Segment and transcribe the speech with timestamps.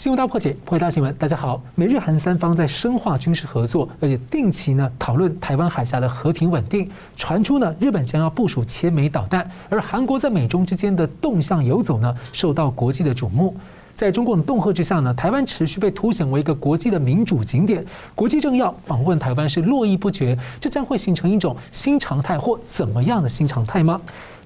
[0.00, 1.14] 新闻大破解，破解大新闻。
[1.16, 6.90] 大家好，美日韩三方在深化军事合作，而且定期呢讨论台湾海峡的和平稳定。
[7.18, 13.54] 传出呢，日本将要部署千枚导弹，而韩国在美中之间的动向游走呢，受到国际的瞩目。
[13.94, 20.34] 在中共的恫吓之下呢，台湾持续被凸显为一个国际的民主景点，国际政要访问台湾是络绎不绝。
[20.58, 24.00] 这将会形成一种新常态或怎么样的新常态吗？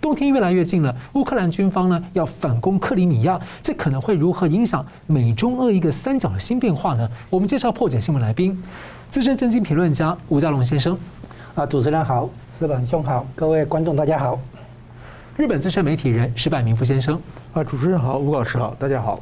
[0.05, 7.09] 冬天越来越近了，乌克兰军方呢要反攻克里米亚，这可能会如何影响美中俄一个三角的新变化呢？
[7.31, 8.63] 我们介绍破解新闻来宾，
[9.11, 10.95] 资深政经评论家吴家龙先生。
[11.55, 12.29] 啊，主持人好，
[12.59, 14.39] 石板兄好，各位观众大家好。
[15.39, 17.19] 日本资深媒体人石柏明夫先生。
[17.55, 19.19] 啊，主持人好，吴老师好，大家好。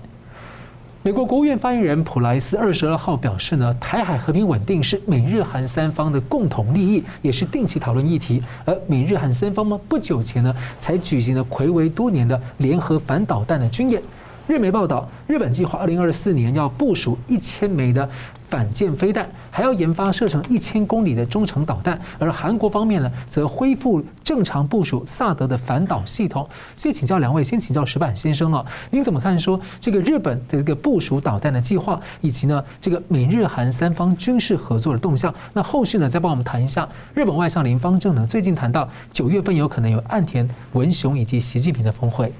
[1.04, 8.40] 美国国务院发言人普莱斯二十二号表示呢，台海和平稳定是美日韩三方的共同利益，也是定期讨论议题。
[8.64, 14.00] 而美日韩三方呢，不久前呢才举行了魁违多年的联合反导弹的军演。
[14.46, 18.08] 日媒报道，日本计划二零二四年要部署一千枚的
[18.52, 21.98] 反舰飞弹，还要研发射程一千公里的中程导弹。
[22.18, 26.46] 而韩国方面呢，则恢复正常部署萨德的反导系统。
[26.76, 35.34] 所以请教两位，先请教石板先生啊，您怎么看说这个日本的这个部署导弹的计划，以及呢这个美日韩三方军事合作的动向？
[35.54, 42.30] 那后续呢，再帮我们谈一下日本外相林芳正呢，最近谈到九月份有可能有岸田文雄以及习近平的峰会。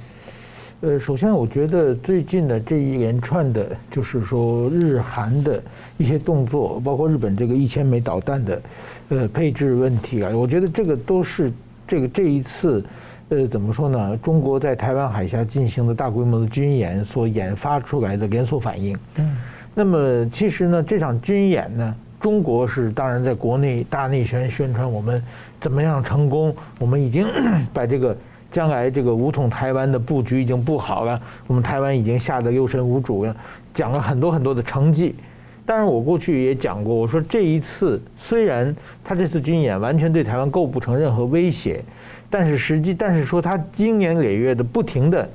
[0.83, 5.63] 呃，首先我觉得最近的这一连串的，就是说日韩的
[5.97, 8.63] 一些动作，包括日本这个一千枚导弹的，
[9.11, 11.53] 呃，配置问题啊，我觉得这个都是
[11.87, 12.85] 这个这一次，
[13.29, 14.17] 呃，怎么说呢？
[14.17, 18.99] 中国在台湾海峡进行的大规模的军演所研发出来的连锁反应。
[19.19, 19.37] 嗯。
[19.77, 25.23] 那么其实呢，这场军演呢，中国是当然在国内大内宣宣传我们
[25.61, 27.25] 怎么样成功，我们已经
[27.73, 28.17] 把这个。
[28.53, 33.35] 将来这个武统台湾的布局已经布好了，我们台湾已经吓得六神无主了，
[33.73, 35.17] 讲了很多很多的成绩。
[35.65, 41.83] 但是，我过去也讲过，我说这一次虽然他这次军演完全对台湾构不成任何威胁，
[42.29, 45.27] 但是实际，但是说他经年累月的不停的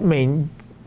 [0.00, 0.30] 每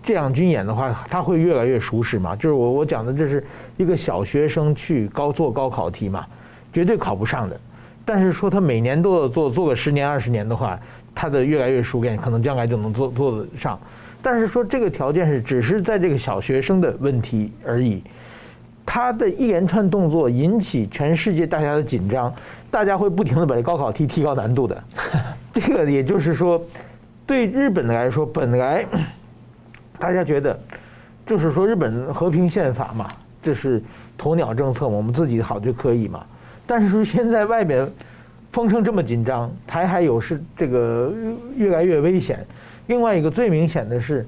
[0.01, 2.33] 这样军演的话，他会越来越熟识嘛。
[2.35, 3.45] 就是我我讲的，这是
[3.77, 6.25] 一个小学生去高做高考题嘛，
[6.71, 7.59] 绝对考不上的。
[8.05, 10.79] 但是说他每年都要做做个十年二十年的话。
[11.21, 13.77] 他的越来越熟练，可能将来就能做做得上。
[14.21, 18.01] 但是说这个条件是只是在这个小学生的问题而已。
[18.85, 22.33] 他的一连串动作引起全世界大家的紧张，
[22.71, 24.81] 大家会不停地把这高考题提高难度的。
[25.53, 26.63] 这个也就是说，
[27.27, 28.85] 对日本来说，本来
[29.99, 30.57] 大家觉得
[31.25, 33.09] 就是说日本和平宪法嘛，
[33.43, 33.83] 这是
[34.17, 36.25] 鸵鸟政策，我们自己好就可以嘛。
[36.65, 37.85] 但是说现在外边。
[38.51, 41.13] 风声这么紧张，台海有事，这个
[41.55, 42.45] 越来越危险。
[42.87, 44.25] 另外一个最明显的是，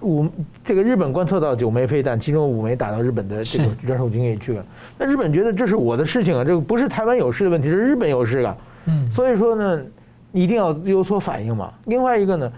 [0.00, 0.26] 五
[0.64, 4.64] 这个日本观测到九枚飞弹，其中五枚打到日本的这个专属经验区了。
[4.96, 8.56] 那日本觉得这是我的事情啊，这个不是台湾有事的问题，是日本有事啊。
[8.84, 9.82] 嗯，所以说呢，
[10.30, 11.74] 一定要有所反应嘛。
[11.86, 12.52] 另外一个呢，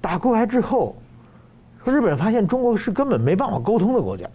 [0.00, 0.96] 打过来之后，
[1.84, 4.26] 说日本发现中国是根本没办法沟通的国家。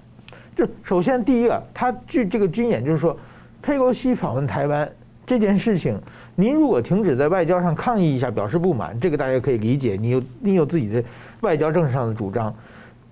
[0.55, 3.17] 就首先第一个，他据这个军演就是说，
[3.61, 4.89] 佩洛西访问台湾。
[5.25, 5.97] 这件事情，
[6.35, 9.97] 您如果停止在外交上抗议一下，表示不满，这个大家可以理解。
[9.99, 11.03] 你有你有自己的
[11.41, 12.53] 外交政治上的主张，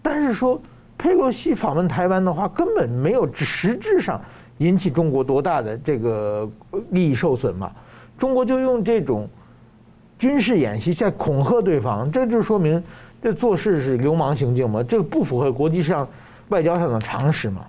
[0.01, 0.61] 但是说
[0.97, 4.19] 佩洛西访问台湾的话，根本没有实质上
[4.57, 6.50] 引起中国多大的这个
[6.89, 7.71] 利益受损嘛。
[8.19, 9.27] 中国就用这种
[10.19, 12.83] 军事演习在恐吓对方，这就说明
[13.21, 16.07] 这做事是流氓行径嘛，这不符合国际上
[16.50, 17.66] 外交上的常识嘛。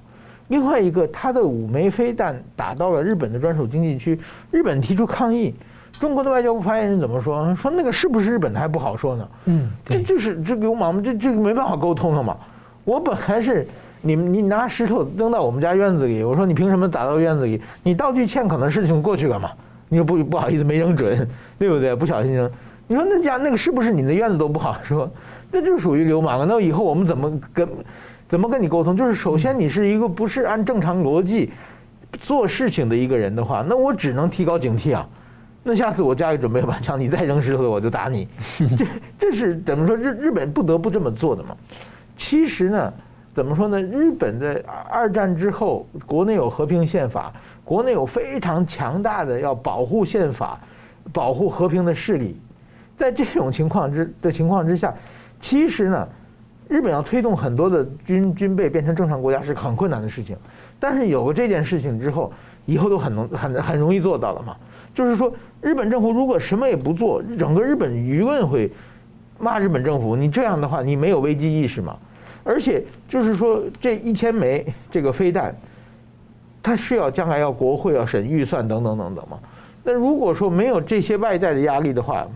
[0.52, 4.20] 另外一个，他的五枚飞弹打到了日本的专属经济区，
[4.50, 5.54] 日本提出抗议，
[5.98, 7.54] 中国的外交部发言人怎么说？
[7.54, 9.28] 说那个是不是日本的还不好说呢？
[9.46, 12.36] 嗯，这就是这流氓嘛，这这个没办法沟通了嘛。
[12.84, 13.66] 我本来是
[14.02, 17.58] 你们，你拿石头扔到我们家院子里，我说你凭什么打到院子里？
[17.82, 19.52] 你道具欠，可能事情过去了嘛。
[19.88, 21.26] 你说不不好意思没扔准，
[21.58, 21.94] 对不对？
[21.94, 22.50] 不小心扔。
[22.86, 25.10] 你说那家那个是不是你的院子都不好说？
[25.50, 26.44] 那就属于流氓了。
[26.44, 27.66] 那以后我们怎么跟？
[28.32, 28.96] 怎么跟你沟通？
[28.96, 31.52] 就是首先你是一个不是按正常逻辑
[32.12, 35.06] 做事情的一个人的话，那我只能提高警惕啊。
[35.62, 38.26] 那下次我家里准备把枪，你再扔石头，我就打你。
[38.78, 38.86] 这
[39.18, 39.94] 这是怎么说？
[39.94, 41.54] 日日本不得不这么做的嘛。
[42.16, 42.90] 其实呢，
[43.34, 43.78] 怎么说呢？
[43.82, 47.30] 日本的二战之后，国内有和平宪法，
[47.62, 50.58] 国内有非常强大的要保护宪法、
[51.12, 52.34] 保护和平的势力。
[52.96, 54.94] 在这种情况之的情况之下，
[55.38, 56.08] 其实呢。
[56.72, 60.34] 日本要推动很多的军军备变成正常国家是很困难的事情，
[60.80, 62.32] 但是有了这件事情之后，
[62.64, 64.56] 以后都很能很很容易做到了嘛。
[64.94, 65.30] 就是说，
[65.60, 68.72] 日本政府如果什么也不做，整个日本舆论会
[69.38, 70.16] 骂日本政府。
[70.16, 71.94] 你这样的话，你没有危机意识嘛？
[72.42, 75.54] 而且就是说这一千枚这个飞弹，
[76.62, 79.38] 它是要将来要国会要审预算等等等等嘛。
[79.84, 82.26] 那如果说没有这些外在的压力的话，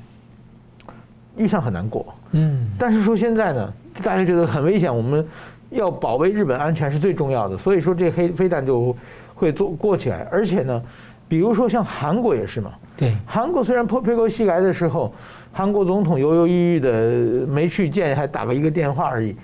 [1.36, 2.14] 预算很难过。
[2.32, 2.70] 嗯。
[2.78, 3.72] 但是说现在呢，
[4.02, 5.26] 大家觉得很危险，我们
[5.70, 8.96] 要保卫日本安全是最重要的，所以说这黑飞弹就
[9.34, 10.26] 会做过起来。
[10.30, 10.82] 而且呢，
[11.28, 12.72] 比如说像韩国也是嘛。
[12.96, 15.12] 对，韩国虽然破佩洛西来的时候，
[15.52, 19.36] 韩国总统犹犹豫豫的没去见，还打了一个电话而已。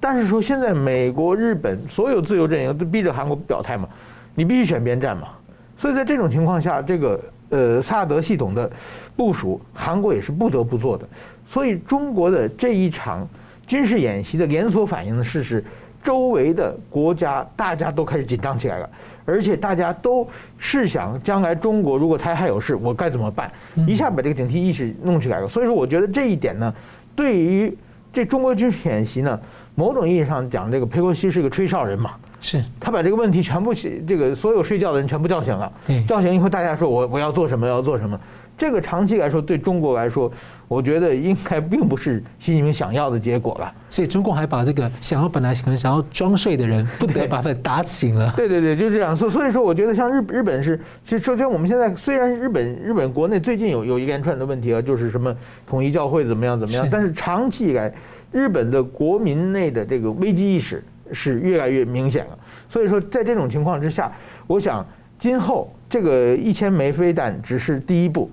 [0.00, 3.88] 但是说现在美国、日本所有自由阵营都逼着韩国表态嘛，
[4.34, 5.28] 你必须选边站嘛。
[5.76, 7.20] 所以在这种情况下，这个
[7.50, 8.70] 呃萨德系统的
[9.16, 11.08] 部署，韩国也是不得不做的。
[11.46, 13.26] 所以中国的这一场
[13.68, 15.62] 军事演习的连锁反应的事实，
[16.02, 18.90] 周围的国家大家都开始紧张起来了。
[19.26, 20.26] 而且大家都
[20.56, 23.52] 试想，将来中国如果台海有事，我该怎么办？
[23.86, 25.46] 一下把这个警惕意识弄起来了。
[25.46, 26.74] 所以说，我觉得这一点呢，
[27.14, 27.76] 对于
[28.10, 29.38] 这中国军事演习呢，
[29.74, 35.70] 某种意义上讲，这个佩洛西是个吹哨人嘛，是他把这个问题全部这个所有睡觉的人全部叫醒了，
[36.08, 38.18] 叫醒以后大家说我我要做什么要做什么。
[38.58, 40.30] 这个长期来说，对中国来说，
[40.66, 43.72] 我觉得应该并不是习近平想要的结果了。
[43.88, 48.32] 所以中共还把这个想要本来可能想要装睡的人，不得把他打醒了。
[48.36, 49.14] 对对对，就这样。
[49.14, 55.32] 所所以说，我觉得像日日本是，其实首先我们现在虽然日本日本国内最近有有一连串的问题啊，就是什么
[55.64, 57.94] 统一教会怎么样怎么样，但是长期以来，
[58.32, 60.82] 日本的国民内的这个危机意识
[61.12, 62.38] 是越来越明显了。
[62.68, 64.10] 所以说，在这种情况之下，
[64.48, 64.84] 我想
[65.16, 68.28] 今后这个一千枚飞弹只是第一步。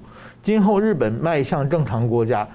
[0.45, 2.47] 今后日本迈向正常国家，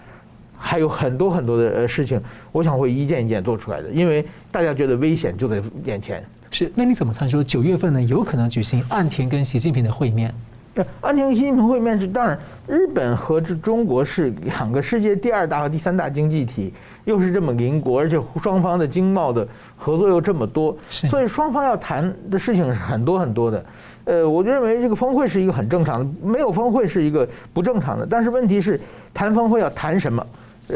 [0.56, 2.22] 还有很多很多的呃事情，
[2.52, 6.24] 我想会一件一件做出来的，因为大家觉得危险就在眼前。
[6.52, 7.28] 是，那你怎么看？
[7.28, 10.32] 说九月份呢，有可能举行岸田跟习近平的会面？
[11.00, 12.38] 岸田跟习近平会面是当然，
[12.68, 16.72] 日本和这中国是两个世界第二大和第三大经济体，
[17.06, 19.46] 又是这么邻国，而且双方的经贸的
[19.76, 23.64] 合作又这么多，所以双方要谈的事情是很多很多的。
[24.10, 28.04] 呃，我认为这个峰会是一个很正常的，没有峰会是一个不正常的。
[28.04, 28.80] 但是问题是，
[29.14, 30.26] 谈峰会要谈什么，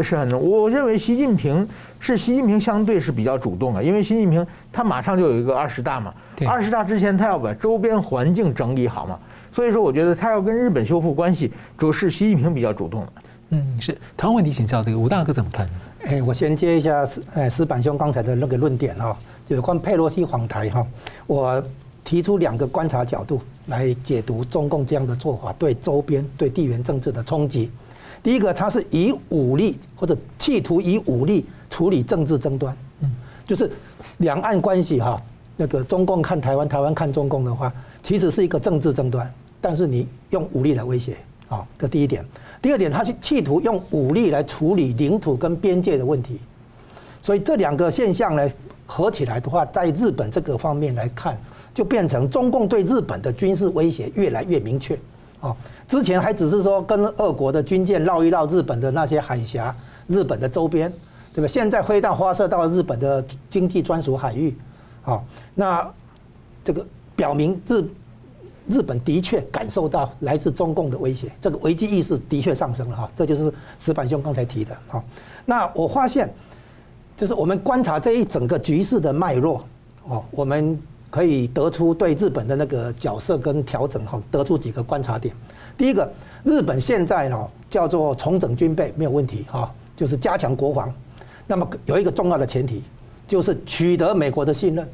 [0.00, 0.40] 是很重。
[0.40, 6.14] 我认为习近平是习近平相对是比较主动的，因为习近平他马上就有一个二十大嘛，
[6.46, 9.19] 二十大之前他要把周边环境整理好嘛，
[9.50, 13.12] 所以说我觉得他要跟日本修复关系，主要是习近平比较主动的。
[13.50, 13.98] 嗯，是。
[14.16, 15.69] 同样问题请教这个吴大哥怎么看？
[16.06, 20.86] 哎，我先接一下石哎石板兄刚才的那个论点哈，有关佩洛西访台哈，
[21.26, 21.60] 我。
[22.05, 27.71] 提出两个观察角度来解读中共这样的做法对周边、对地缘政治的冲击。
[28.23, 33.11] 第一个，它是以武力或者企图以武力处理政治争端，嗯，
[33.47, 33.71] 就是
[34.19, 35.21] 两岸关系哈，
[35.56, 37.73] 那个中共看台湾，台湾看中共的话，
[38.03, 39.31] 其实是一个政治争端，
[39.61, 41.17] 但是你用武力来威胁，
[41.49, 42.25] 啊，这第一点。
[42.62, 46.39] 第二点，它是企图用武力来处理领土跟边界的问题，
[47.23, 48.51] 所以这两个现象呢
[48.87, 51.39] 合起来的话，在日本这个方面来看。
[51.75, 54.97] 就变成中共对日本的军事威胁越来越明确，
[55.41, 55.55] 哦，
[55.88, 59.75] 之前还只是说跟俄国的军舰绕一绕日本的那些海峡，
[60.06, 60.88] 日本的周边，
[61.35, 61.49] 对吧？
[61.49, 64.56] 现在飞弹发射到日本的经济专属海域，
[65.03, 65.93] 好，那
[66.65, 66.87] 这个
[67.17, 67.85] 表明日
[68.69, 75.05] 日本的确感受到来自中共的威胁，这个危机意识的确上升了哈，这就是石板兄刚才提的，好，
[75.44, 76.32] 那我发现
[77.17, 79.65] 就是我们观察这一整个局势的脉络，
[80.09, 80.81] 哦，我们。
[81.15, 85.33] 可以得出对日本的那个角色跟调整哈，得出几个观察点。
[85.79, 90.93] 第一个，日本现在呢叫做重整军备没有问题哈，就是加强国防。
[91.47, 92.83] 那么有一个重要的前提，
[93.29, 94.85] 就是取得美国的信任。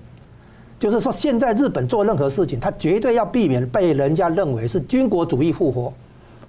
[0.79, 5.91] 就是说，现在日本做任何事情，他绝对要避免被人家认为是军国主义复活。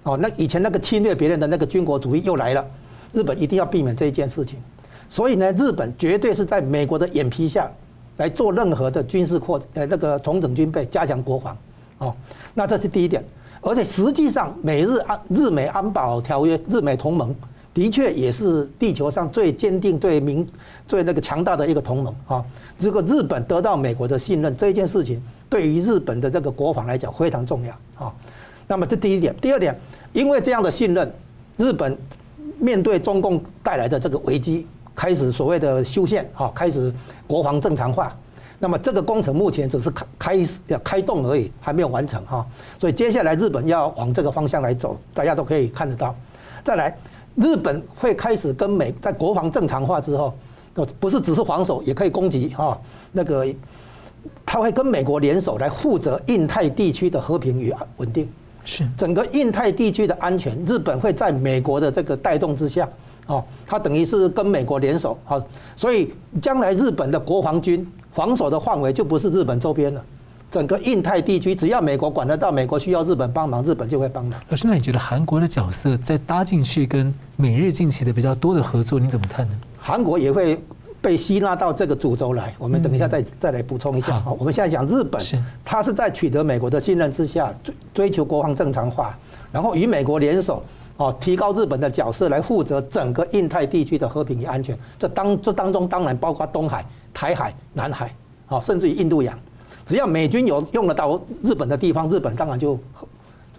[0.04, 2.68] 哦，那以前那个侵略别人的那个军国主义又来了，
[3.14, 4.60] 日本一定要避免这一件事情。
[5.08, 7.72] 所以呢，日本绝对是在美国的眼皮下。
[8.18, 11.58] 来做任何的军事扩呃那个重整军备，加强国防，
[11.98, 12.16] 哦，
[12.54, 13.24] 那这是第一点。
[13.62, 17.36] 而且实际上，美日安日美安保条约、日美同盟，
[17.74, 20.48] 的确也是地球上最坚定、最明、
[20.88, 22.44] 最那个强大的一个同盟啊。
[22.80, 28.12] 这个日本得到美国的信任，这件事情对于日本的这个国防来讲非常重要啊。
[28.68, 29.80] 那么这第一点，第二点，
[30.12, 31.12] 因为这样的信任，
[31.58, 31.96] 日本
[32.58, 34.66] 面对中共带来的这个危机。
[34.96, 36.94] 开始所谓的修宪，哈，开始
[37.28, 38.16] 国防正常化。
[38.60, 42.46] 那么这个工程目前只是开开始要开动而已，还没有完成哈。
[42.80, 46.16] 所以接下来日本要往这个方向来走，大家都可以看得到。
[46.64, 46.96] 再来，
[47.36, 50.32] 日本会开始跟美在国防正常化之后，
[51.00, 52.80] 不是只是防守，也可以攻击哈。
[53.12, 53.48] 那个
[54.46, 58.30] 他会跟美国联手来负责印太地区的和平与稳定。
[58.64, 62.88] 是整个印太地区的安全，日本会在美国的这个带动之下。
[63.28, 65.42] 哦，它等于是跟美国联手，好，
[65.76, 70.04] 所以将来日本的国防军防守的范围就不是日本周边了，
[70.50, 74.38] 整个印太地区只要美国管得到，美国需要日本帮忙，日本就会帮忙。
[74.50, 79.56] 老师，那你觉得韩国的角色再搭进去跟美日近期的比较多的合作，你怎么看呢？
[79.80, 80.62] 韩国也会
[81.00, 84.20] 被吸纳到这个主轴来，我们等一下再再来补充一下。
[84.20, 85.22] 好，我们现在讲日本，
[85.64, 89.18] 它是在取得美国的信任之下追追求国防正常化，
[89.52, 90.62] 然后与美国联手。
[91.02, 94.78] 哦，提高日本的角色来负责整个印太地区的和平与安全。
[95.00, 98.14] 这当这当中当然包括东海、台海、南海，
[98.50, 99.36] 哦，甚至于印度洋。
[99.84, 102.78] 只要美军有用得到日本的地方，日本当然就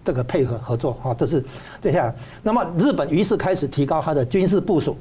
[0.04, 0.92] 这个配合合作。
[1.02, 1.44] 哈，这是
[1.80, 2.14] 接下来。
[2.44, 4.96] 那么日本于是开始提高它的军事部署。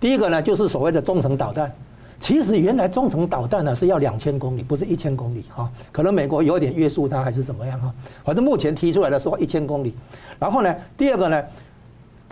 [0.00, 1.72] 第一个呢，就是所谓的中程导弹。
[2.18, 5.44] 其实原来中程导弹呢是要两千公里，不是一千公里。
[5.54, 7.94] 哈，可能美国有点约束它还是怎么样哈。
[8.24, 9.94] 反正目前提出来的说一千公里。
[10.40, 11.40] 然后呢，第二个呢？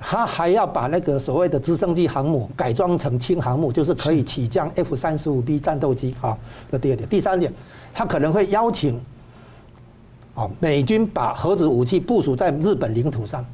[0.05, 6.37] 他还要把那个所谓的直升机航母改装成轻航母，就是可以起降 F 三十五 B 战斗机啊。
[6.71, 7.53] 这第二点，第三点，
[7.95, 9.01] 他可能会邀请
[10.35, 13.45] 啊美军把核子武器部署在日本领土上。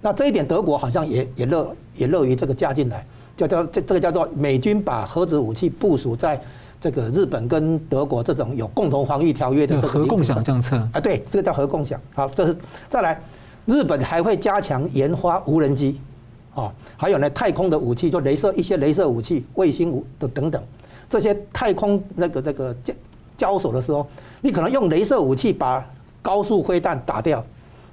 [0.00, 3.04] 那这一点，德国好像也也乐也乐于这个加进来，
[3.36, 6.40] 叫叫这这个叫做美军把核子武器部署在
[6.80, 12.00] 这个日本跟德国这种有共同防御条约的这个核共享政策啊，对，这个叫核共享。
[12.14, 12.56] 好，这是
[12.88, 13.20] 再来。
[13.66, 16.00] 日本还会加强研发无人机，
[16.54, 20.62] 啊，还有呢，太空的武器，就镭射一些镭射武器、卫星武的等等，
[21.08, 22.94] 这些太空那个那个交
[23.36, 24.06] 交手的时候，
[24.40, 25.84] 你可能用镭射武器把
[26.20, 27.44] 高速飞弹打掉，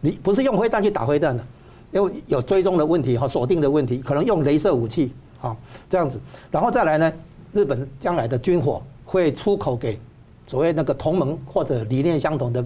[0.02, 1.44] 你不是用飞弹去打飞弹的，
[1.92, 5.56] 因为有追踪的问题和锁定的问题，可能用镭射武器，啊，
[5.90, 6.20] 这样子，
[6.50, 7.14] 然后再来呢，
[7.54, 10.00] 日本将来的军火会出口给
[10.48, 12.66] 所谓那个同盟或者理念相同的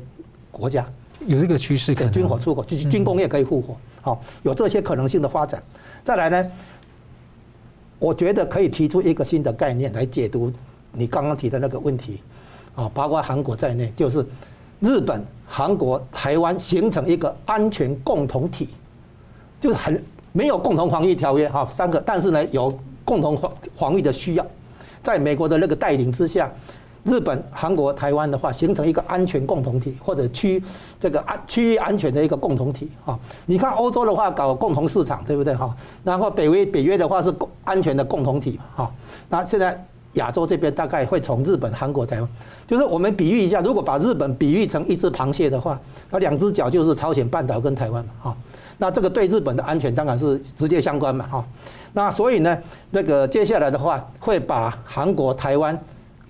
[0.51, 0.88] 国家。
[1.28, 5.62] 有这个趋势，给军火出口，就是军工业可以复活，好，有这些可能性的发展。
[6.04, 6.51] 再来呢，
[8.00, 10.51] 我觉得可以提出一个新的概念来解读
[10.92, 12.20] 你刚刚提的那个问题，
[12.75, 14.25] 啊，包括韩国在内，就是
[14.80, 18.70] 日本、韩国、台湾形成一个安全共同体，
[19.60, 22.75] 就是很没有共同防御条约哈，三个，但是呢有
[23.06, 24.46] 共同防防御的需要，
[25.04, 26.51] 在美国的那个带领之下。
[27.03, 30.62] 日本、韩国、台湾的话，形成一个安全共同体，或者区
[31.00, 33.17] 这个安区域安全的一个共同体啊。
[33.48, 35.75] 你看欧洲的话，搞共同市场，对不对哈？
[36.03, 38.91] 然后北约北约的话是共安全的共同体哈。
[39.29, 42.29] 那现在亚洲这边大概会从日本、韩国、台湾，
[42.67, 45.79] 就是我们比喻一下，如果把日本比喻成一只螃蟹的话，
[46.12, 48.38] 那两只脚就是朝鲜半岛跟台湾嘛哈。
[48.77, 51.43] 那这个对日本的安全当然是直接相关嘛哈。
[51.93, 52.55] 那所以呢，
[52.91, 55.75] 那个接下来的话会把韩国、台湾。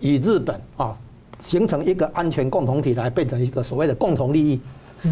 [0.01, 0.95] 与日本啊
[1.41, 4.59] 形成一个安全共同体，来变成一个所谓的共同利益。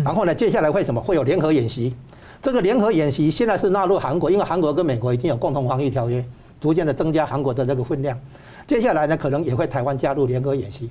[0.04, 1.02] 然后呢，接下来会什么？
[1.02, 1.94] 会有联合演习。
[2.42, 6.24] 这个联合演习现在是纳入韩国，因为韩国跟美国已经有共同防御条约，
[6.62, 8.18] 逐渐的增加韩国的这个分量。
[8.68, 10.90] 接下来呢，可能也会台湾加入联合演习。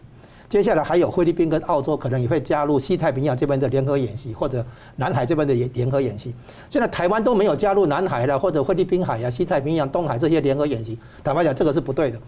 [0.50, 4.64] 接下来还有菲律宾跟澳洲可能也会加入西太平洋这边的联合演习，或者
[4.96, 6.34] 南海这边的联联合演习。
[6.68, 10.98] 现在台湾都没有加入南海了，或者菲律宾海呀、西太平洋、东海这些联合演习。
[11.22, 12.18] 坦白讲，这个是不对的。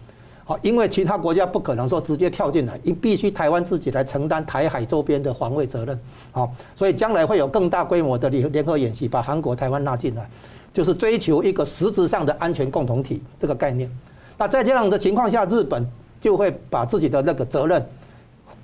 [0.61, 5.99] 因为其他国家不可能说直接跳进来，因必须台湾自己来承担台海周边的防卫责任。
[6.31, 10.29] 好，所以将来会有更大规模的联联合演习，把韩国、台湾纳进来，
[10.73, 13.89] 就是追求一个实质上的安全共同体这个概念。
[14.37, 15.85] 那在这样的情况下，日本
[16.19, 17.85] 就会把自己的那个责任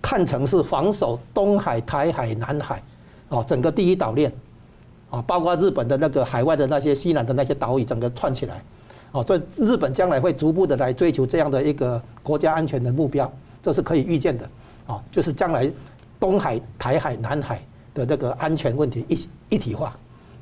[0.02, 2.82] 看成是防守东海、台海、南海，
[3.30, 4.32] 哦，整个第一岛链，
[5.10, 8.64] 啊，包括日本的那个海外的那些西南的那些岛屿，整个串起来。
[9.12, 13.32] 哦，所以日本将来会逐步的来追求这样的一个国家安全的目标，
[13.64, 14.50] 这是可以预见的。
[14.88, 15.70] 啊，就是将来
[16.18, 17.62] 东海、台海、南海
[17.94, 19.94] 的这个安全问题一一体化，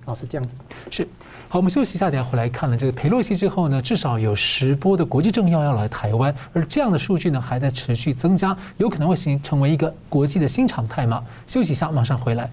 [0.05, 0.53] 啊，是这样子。
[0.91, 1.07] 是，
[1.49, 11.23] 好，我们休息一下，等下回来看了这个裴洛西之后呢，至少有十波的国际政要要来台湾，而这样的数据呢还在持续增加，有可能会形成为一个国际的新常态吗？
[11.47, 12.51] 休息一下，马上回来。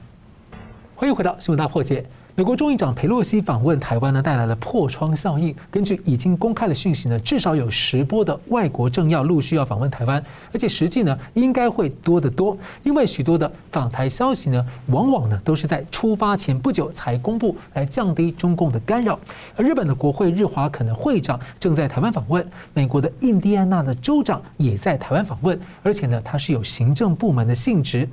[0.95, 2.07] 欢迎回到新闻大破解。
[2.35, 5.55] 美国众议长佩洛西访问台湾呢，带来了破窗效应。
[5.71, 19.21] 根据已经公开的讯息呢，至少有十波的外国政要陆续要访问台湾，而且实际呢应该会多得多，因为许多的访台消息呢，往往呢都是在出发前不久才公布，来降低中共的干扰。
[19.55, 28.09] 而日本的国会日华可能会长正在台湾访问，美国的印第安纳的州长也在台湾访问，而且呢，他是有行政部门的性质。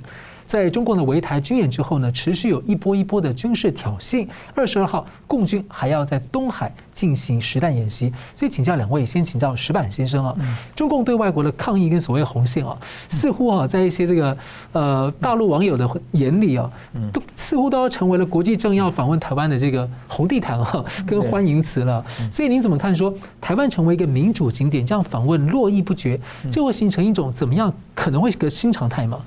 [0.50, 4.26] 在中共的围台军演之后呢，持续有一波一波的军事挑衅。
[4.52, 8.12] 二十二号，共军还要在东海进行实弹演习。
[8.34, 10.36] 所以请教两位，先请教石板先生啊，
[10.74, 12.76] 中共对外国的抗议跟所谓红线啊，
[13.08, 14.36] 似乎啊，在一些这个
[14.72, 16.68] 呃大陆网友的眼里啊，
[17.12, 22.04] 都似乎都要成为了国际政要访问台湾的这个红地毯啊，跟欢迎词了。
[22.32, 22.92] 所以您怎么看？
[22.92, 26.18] 说台湾成为一个民主景点，这样访问络绎不绝，
[26.50, 27.72] 就会形成一种怎么样？
[27.94, 29.20] 可能会是个新常态吗？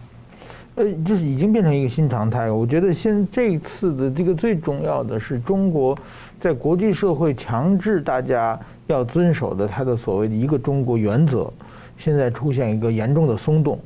[0.76, 2.50] 呃，就是已经变成一个新常态。
[2.50, 5.98] 我觉得现这一次的这个最重要的是中国
[6.40, 11.52] 在国际社会强制大家要遵守的他的所谓的一个中国原则，
[11.98, 13.80] 现在出现一个严重的松动。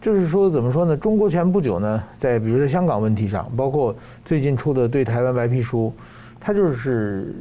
[0.00, 0.96] 就是说，怎么说呢？
[0.96, 3.92] 中国前不久呢，在比如在香港问题上，包括
[4.24, 5.92] 最近出的对台湾白皮书，
[6.38, 7.34] 他就是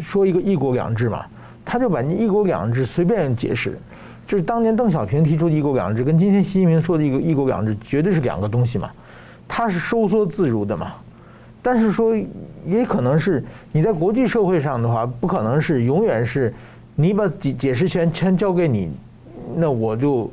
[0.00, 1.26] 说一个一国两制嘛，
[1.62, 3.76] 他就把你一国两制随便解释。
[4.30, 8.88] 就是当年邓小平提出的一国两制，跟今天习近平说的一个一国两制绝对是两个东西嘛，
[9.48, 10.92] 它是收缩自如的嘛，
[11.60, 12.14] 但是说
[12.64, 16.54] 也可能是你在国际社会上的话，不可能是永远是
[16.94, 18.92] 你把解解释权全交给你，
[19.56, 20.30] 那我就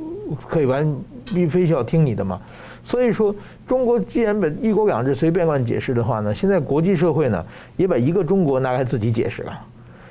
[0.48, 0.96] 可以完
[1.34, 2.40] 必非需要听你的嘛。
[2.84, 3.34] 所以说，
[3.66, 7.44] 中国既然把一国两制随便乱解释的话呢，现在国际社会呢
[7.78, 9.60] 也把一个中国拿来自己解释了。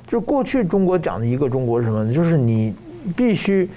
[0.09, 2.13] 就过去中国讲的一个中国是什么呢？
[2.13, 2.75] 就是你。
[3.15, 3.69] 必须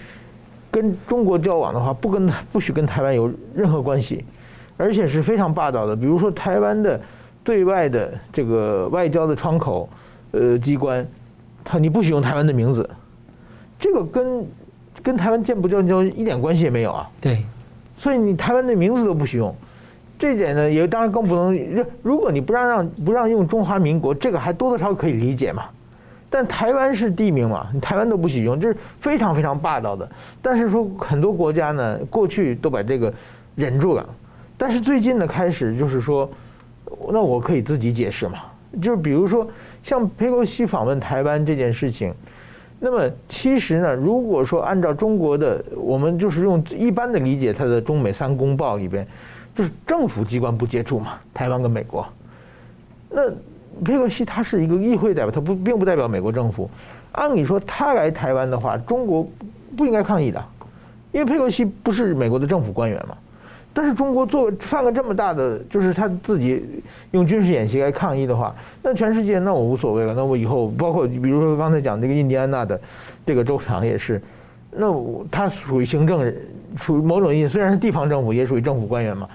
[0.71, 4.23] 跟中国交往的话，不跟不许跟台湾有任何关系，
[4.77, 5.95] 而且是非常霸道的。
[5.95, 6.99] 比如说台湾的
[7.43, 9.89] 对外的这个外交的窗口，
[10.31, 11.05] 呃，机关，
[11.63, 12.89] 他你不许用台湾的名字，
[13.79, 14.45] 这个跟
[15.01, 17.09] 跟台湾建不建交一点关系也没有啊。
[17.19, 17.43] 对，
[17.97, 19.55] 所以你台湾的名字都不许用，
[20.19, 21.85] 这点呢也当然更不能。
[22.03, 25.63] 如果你不让让不让用中华民国，这个还多多少少可以理解嘛。
[26.31, 30.07] 但台湾是地名嘛，你台湾都不许用，这是非常非常霸道的。
[30.43, 33.11] 但是说很多国家呢，过去都把这个
[33.55, 34.07] 忍住了，
[34.55, 36.29] 但是最近呢开始就是说，
[37.11, 38.39] 那我可以自己解释嘛。
[38.79, 39.49] 就是比如说
[39.83, 42.13] 像佩洛西访问台湾这件事情，
[42.79, 49.07] 那么其实呢，如果说按照中国的，我们就是用一般的理解，它的中美三公报里边，
[49.55, 52.07] 就是政府机关不接触嘛，台湾跟美国，
[53.09, 53.23] 那。
[53.83, 56.69] 佩洛西他是一个议会代表，他不并不代表美国政府。
[57.11, 59.27] 按理说他来台湾的话，中国
[59.75, 60.43] 不应该抗议的，
[61.11, 63.17] 因为佩洛西不是美国的政府官员嘛。
[63.73, 66.63] 但是中国做犯了这么大的，就是他自己
[67.11, 70.13] 用军事演习来抗议的话，那全世界那我无所谓了。
[70.13, 72.79] 那我以后包括比如说刚才讲这个印第安纳的
[73.25, 74.21] 这个州长也是，
[74.71, 74.87] 那
[75.31, 76.33] 他属于行政，
[76.77, 79.27] 属于某种意义，虽然是地方政府，也属于政府官员嘛，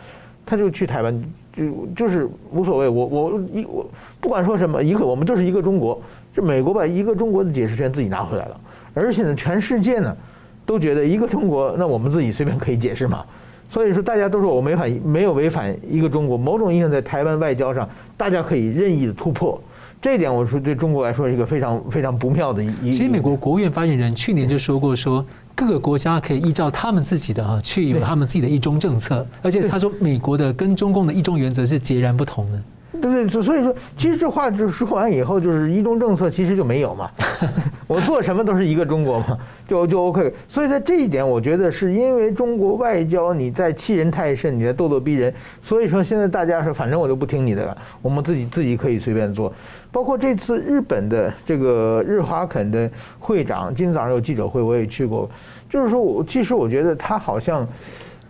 [0.45, 1.25] 他就去台湾。
[1.57, 3.87] 就就是无所谓，我我一我
[4.25, 6.01] 不管说什么，一个我们就是一个中国，
[6.35, 8.59] 这美国把一个中国的解释权自己拿回来了，
[8.95, 10.17] 而且呢，全世界呢
[10.65, 13.23] 都觉得一个中国，那我们自己随便可以解释嘛。
[13.71, 19.61] 所以说大家都说我违反没有违反一个中国，某种意义上在台湾外交上，大家可以任意的突破，
[20.01, 22.91] 这一点我说对中国来说是一个非常非常不妙的一。
[22.91, 25.25] 其实美国国务院发言人去年就说过说。
[25.57, 32.61] 各个国家可以依照他们自己的啊，去有他们自己的一中政策，而且他说美国的跟中共的一中原则是截然不同的。
[33.01, 37.11] 对对，所以说，其实这话就说完以后，就是一中政策其实就没有嘛。
[37.87, 40.33] 我做什么都是一个中国嘛，就就 OK。
[40.49, 49.53] 所以在这一点，我觉得是因为中国外交你在欺人太甚，你在咄咄逼人，所以说现在大家说，反正我就不听你的了，我们自己自己可以随便做。
[49.93, 55.31] 包括这次日本的这个日华肯的会长，今天早上有记者会，我也去过。
[55.69, 57.67] 就是说我其实我觉得他好像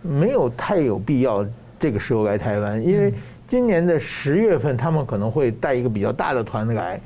[0.01, 1.45] 没有太有必要
[1.79, 3.13] 这个时候来台湾，因为
[3.47, 6.99] 今年的十月份他们可能会带一个比较大的团来。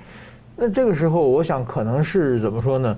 [0.56, 2.98] 那这个时候我想可能是怎么说呢？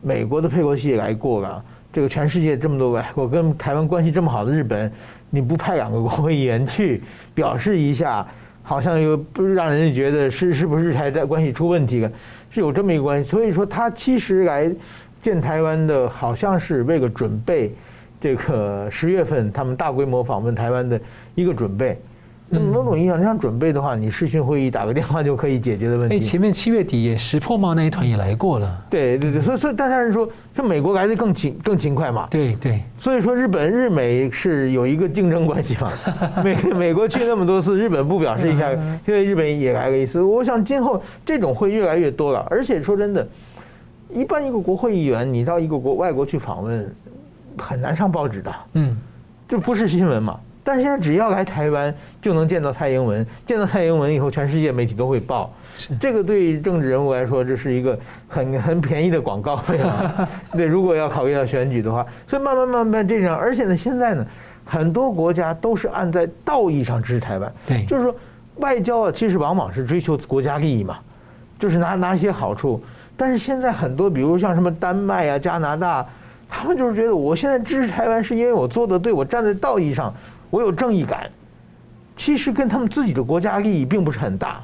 [0.00, 4.90] 美国的佩洛西也来过了，这个全世界这么多外国跟台湾关系这么好的日本，
[5.30, 7.02] 你不派两个国会议员去
[7.34, 8.26] 表示一下？
[8.64, 12.12] 好像又不让人家觉得是是不是台在关系出问题了，
[12.48, 13.28] 是有这么一个关系。
[13.28, 14.72] 所以说他其实来
[15.20, 17.74] 见台湾的，好像是为了准备
[18.20, 21.00] 这个十月份他们大规模访问台湾的
[21.34, 22.00] 一个准备。
[22.54, 26.14] 那么某种意义上，你想准备的话，你视讯会议打个电话就可以解决的问题。
[26.14, 28.84] 哎，前面七月底也石破茂那一团也来过了。
[28.90, 32.28] 对对对，所以所以大家是说，这美国来的更勤更勤快嘛？
[32.30, 32.82] 对对。
[32.98, 35.90] 所以说日本日美是有一个竞争关系嘛？
[36.44, 40.20] 美美国去那么多次，日本不表示一下，因为日本也来了一次。
[40.20, 42.46] 我想今后这种会越来越多了。
[42.50, 43.26] 而且说真的，
[44.12, 46.94] 一般一个国会议员，你到一个国外国去访问，
[47.56, 48.54] 很难上报纸的。
[48.74, 48.94] 嗯，
[49.48, 50.38] 这不是新闻嘛。
[50.64, 55.52] 但是现在只要来台湾就能见到蔡英文，见到蔡英文以后，全世界媒体都会报。
[55.98, 57.98] 这个对政治人物来说，这是一个
[58.28, 60.28] 很 很便宜的广告费啊。
[60.52, 64.24] 对，如果要考虑到选举的话，所以慢慢慢慢这样，而且呢，现在呢，
[64.64, 67.52] 很多国家都是按在道义上支持台湾。
[67.66, 68.14] 对，就是说
[68.56, 70.98] 外交啊，其实往往是追求国家利益嘛，
[71.58, 72.80] 就是拿拿一些好处。
[73.16, 76.04] 但是现在很多，比如像什么丹麦啊、加拿大，
[76.48, 80.12] 他们就是觉得我现在支持台湾是因为我做的对，我站在道义上，
[80.52, 81.30] 我有正义感。
[82.14, 84.62] 其实跟他们自己的国家利益并不是很大。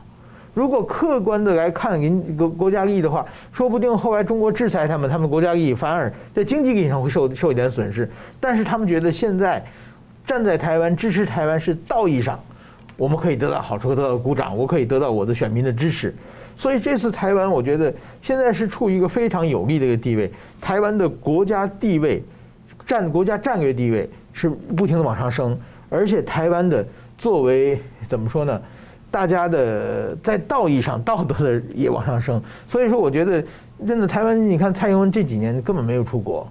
[0.52, 8.08] 如果客观的来看您国国家利益的话，说不定后来中国制裁他们，他们国家利益反而在经济利益上会受受一点损失。
[8.38, 9.64] 但是他们觉得现在
[10.26, 12.38] 站在台湾支持台湾是道义上，
[12.98, 16.14] 我们可以得到好处，得到鼓掌，我可以得到我的选民的支持。
[16.54, 20.30] 所以这次台湾，我觉得现在是处于一个非常有利的一个地位。
[20.60, 22.22] 台湾的国家地位、
[22.86, 25.56] 战国家战略地位是不停的往上升，
[25.88, 26.84] 而且台湾的
[27.16, 28.60] 作为怎么说呢？
[29.10, 32.42] 大家的在道义上、道德的也往上升。
[32.66, 33.42] 所以说，我觉得
[33.86, 36.46] 真的台湾，你看蔡英文这几年根本没有出国。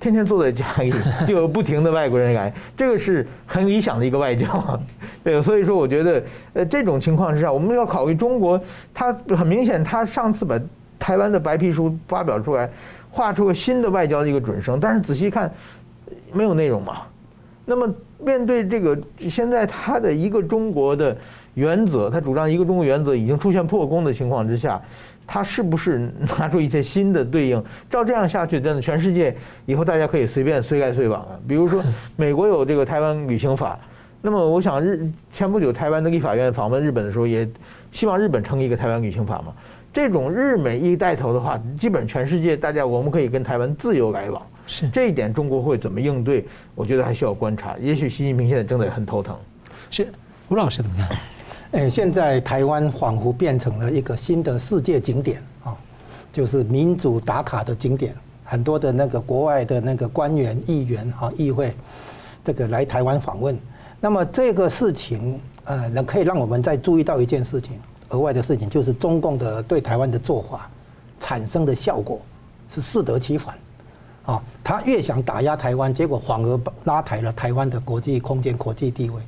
[0.00, 0.92] 天天坐在家里，
[1.26, 4.78] 就有不停的外国人来，这个是很理想的一个外交，
[5.22, 6.22] 对，所以说我觉得，
[6.52, 8.60] 呃，这种情况之下，我们要考虑中国，
[8.92, 10.60] 他很明显，他上次把
[10.98, 12.68] 台湾的白皮书发表出来，
[13.10, 15.50] 画出个新的外交的一个准绳，但是仔细看，
[16.32, 17.02] 没有内容嘛。
[17.64, 21.16] 那么面对这个现在他的一个中国的
[21.54, 24.80] 原则，他主张一个中国原则已经出现破功的情况之下。
[25.26, 27.64] 他是不是拿出一些新的对应？
[27.88, 31.40] 照这样下去，真的全世界以后大家可以随便随来随往了。
[31.48, 31.82] 比如说，
[32.14, 33.78] 美国有这个台湾旅行法，
[34.20, 37.48] 那么我想日前不久台湾的立法院访问日本的时候，也
[37.90, 39.54] 希望日本成立一个台湾旅行法嘛。
[39.94, 44.42] 这种日美一带头的话，基本全世界大家我们可以跟台湾自由来往。
[44.66, 46.46] 是这一点，中国会怎么应对？
[46.74, 47.76] 我觉得还需要观察。
[47.80, 49.36] 也许习近平现在正在很头疼。
[49.90, 50.08] 是
[50.48, 51.18] 吴老师怎么看？
[51.72, 55.76] 哎，现在台湾仿佛变成了一个新的世界景点啊，
[56.32, 61.74] 就是民主打卡的景点，很多的那个国外的那个官员、议员啊、议会，
[62.44, 63.58] 这个来台湾访问。
[64.00, 67.72] 那么这个事情，呃，能可以让我们再注意到一件事情，
[68.10, 70.70] 额外的事情，就是中共的对台湾的做法
[71.18, 72.20] 产生的效果
[72.68, 73.56] 是适得其反，
[74.26, 79.20] 啊，他越想打压台湾，结果反而拉抬了台湾的国际空间、国际地位。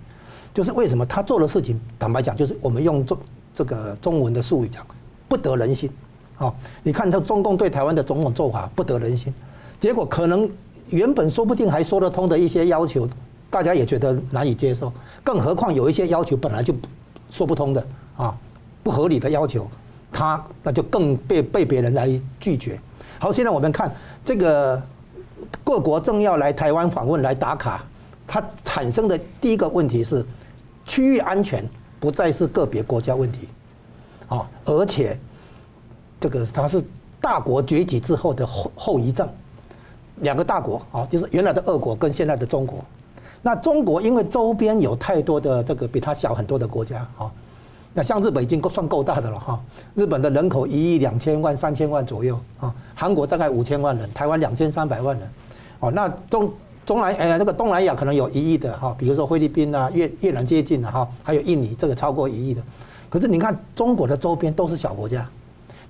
[0.55, 3.19] 就是为什么他做的事情，坦白讲，就是我们用中
[3.55, 4.87] 这个中文的术语讲，
[5.29, 5.91] 不得人心。
[6.39, 9.33] 啊，你看他中共对台湾的种种做法不得人心，
[9.81, 10.51] 结果可能
[10.91, 13.09] 原本说不定还说得通的一些要求，
[13.51, 14.93] 大家也觉得难以接受。
[15.23, 16.75] 更何况有一些要求本来就
[17.31, 18.37] 说不通的啊，
[18.83, 19.67] 不合理的要求，
[20.13, 22.79] 他那就更被被别人来拒绝。
[23.19, 23.91] 好，现在我们看
[24.27, 24.83] 这个
[25.65, 27.83] 各国政要来台湾访问来打卡，
[28.27, 30.23] 它产生的第一个问题是。
[30.89, 33.49] 区域安全不再是个别国家问题，
[34.29, 35.19] 啊，而且
[36.21, 36.81] 这个它是
[37.21, 39.29] 大国崛起之后的后后遗症。
[40.19, 42.85] 两个大国啊，就是原来的俄国跟现在的中国。
[43.43, 47.33] 那中国因为周边有太多的这个比它小很多的国家啊，
[47.97, 49.59] 那像日本已经够算够大的了哈。
[49.97, 55.29] 日本的人口一亿两千万三千万左右啊，韩国大概五千万人，台湾两千三百万人，
[55.81, 56.49] 哦，那中。
[56.85, 62.63] 中南呃那个东南亚可能有一亿的哈，比如说菲律宾啊、越越南接近的哈，还有印尼这个超过一亿的。
[63.11, 65.29] 可是你看中国的周边都是小国家，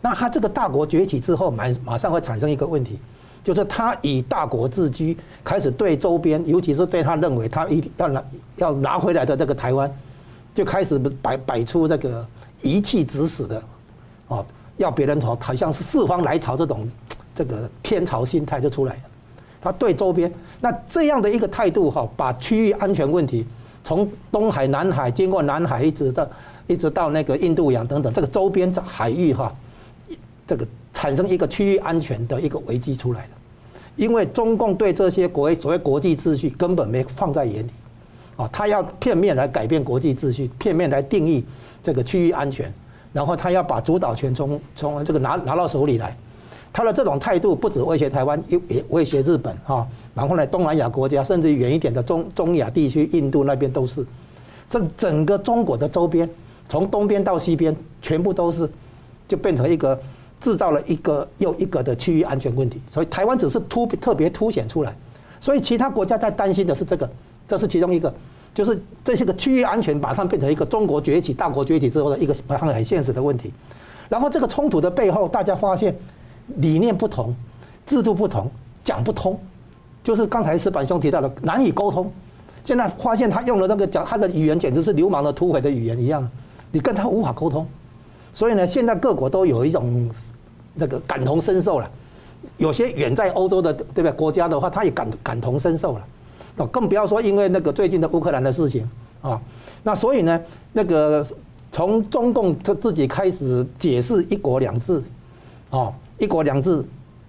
[0.00, 2.98] 那它这个大国崛起之后，马马上会产生一个问题，
[3.44, 5.14] 就是它以大国自居，
[5.44, 8.24] 开始对周边，尤其是对他认为他一要拿
[8.56, 9.94] 要拿回来的这个台湾，
[10.56, 12.26] 就开始摆摆出那个
[12.62, 13.62] 一气指使的，
[14.28, 14.44] 哦，
[14.78, 16.88] 要别人朝好像是四方来朝这种
[17.34, 19.00] 这个天朝心态就出来了。
[19.60, 23.44] 他对周边那这样的一个态度哈，把区域安全问题
[23.84, 26.26] 从东海、南海，经过南海一直到
[26.66, 29.54] 一直到那个印度洋等等，这个周边的海域哈，
[30.46, 33.30] 这个产生一个区域安全的一个危机出来了。
[33.96, 37.70] 因为中共对这些国所谓国际秩序根本没放在眼里，
[38.36, 41.44] 啊，他要片面来改变国际秩序，片面来定义
[41.82, 42.72] 这个区域安全，
[43.12, 46.16] 然后他要把主导权从从这个拿拿到手里来。
[46.72, 54.04] 他的这种态度不止威胁台湾，也也威胁日本哈，然后呢，东南亚国家，甚至远一点的中中亚地区，印度那边都是，
[54.68, 56.28] 这整个中国的周边，
[56.68, 58.68] 从东边到西边，全部都是，
[59.26, 59.98] 就变成一个
[60.38, 62.78] 制造了一个又一个的区域安全问题。
[62.90, 64.94] 所以台湾只是突特别凸显出来，
[65.40, 67.08] 所以其他国家在担心的是这个，
[67.48, 68.12] 这是其中一个，
[68.54, 73.52] 就是这些个区域安全马上变成一个中国崛起、大国崛起之后的一个很很现实的问题。
[74.08, 75.94] 然后这个冲突的背后，大家发现。
[76.58, 77.34] 理念不同，
[77.88, 78.48] 制度不同，
[78.84, 79.36] 讲不通，
[80.04, 82.08] 就是刚才石板兄提到的难以沟通。
[82.64, 86.30] 现在发现他用的那个讲他的语言，简直是流氓的土匪的语言一样，
[86.70, 87.66] 你跟他无法沟通。
[88.32, 90.08] 所以呢，现在各国都有一种
[90.74, 91.90] 那个感同身受了。
[92.58, 96.04] 有些远在欧洲的对不对国家的话，他也感感同身受了。
[96.56, 98.88] 哦，更不要说因为那个最近的乌克兰的事情
[99.22, 99.40] 啊。
[99.82, 100.40] 那所以呢，
[100.72, 101.26] 那个
[101.70, 105.02] 从中共他自己开始解释“一国两制”，
[105.70, 106.84] 哦，“一国两制”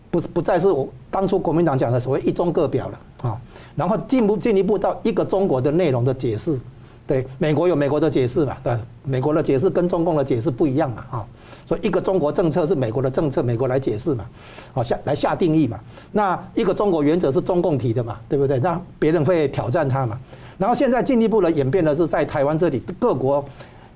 [0.10, 2.88] 不是不再是我当初国民党讲的所谓“一中各表”
[3.22, 3.42] 了啊。
[3.76, 6.60] 然后进步进一步到一个中国的内容的解释，
[7.06, 11.26] 对，美国有美国的解释嘛，对，美国的解释跟中共的解释不一样嘛，啊。
[11.67, 14.25] 所以一个中国政策是美国的政策，美国来解释嘛，
[14.73, 15.77] 好下来下定义嘛。
[16.13, 18.58] 那一个中国原则是中共提的嘛，对不对？
[18.62, 20.17] 那别人会挑战他嘛。
[20.58, 23.43] 然后现在进一步的演变的是在台湾这里各国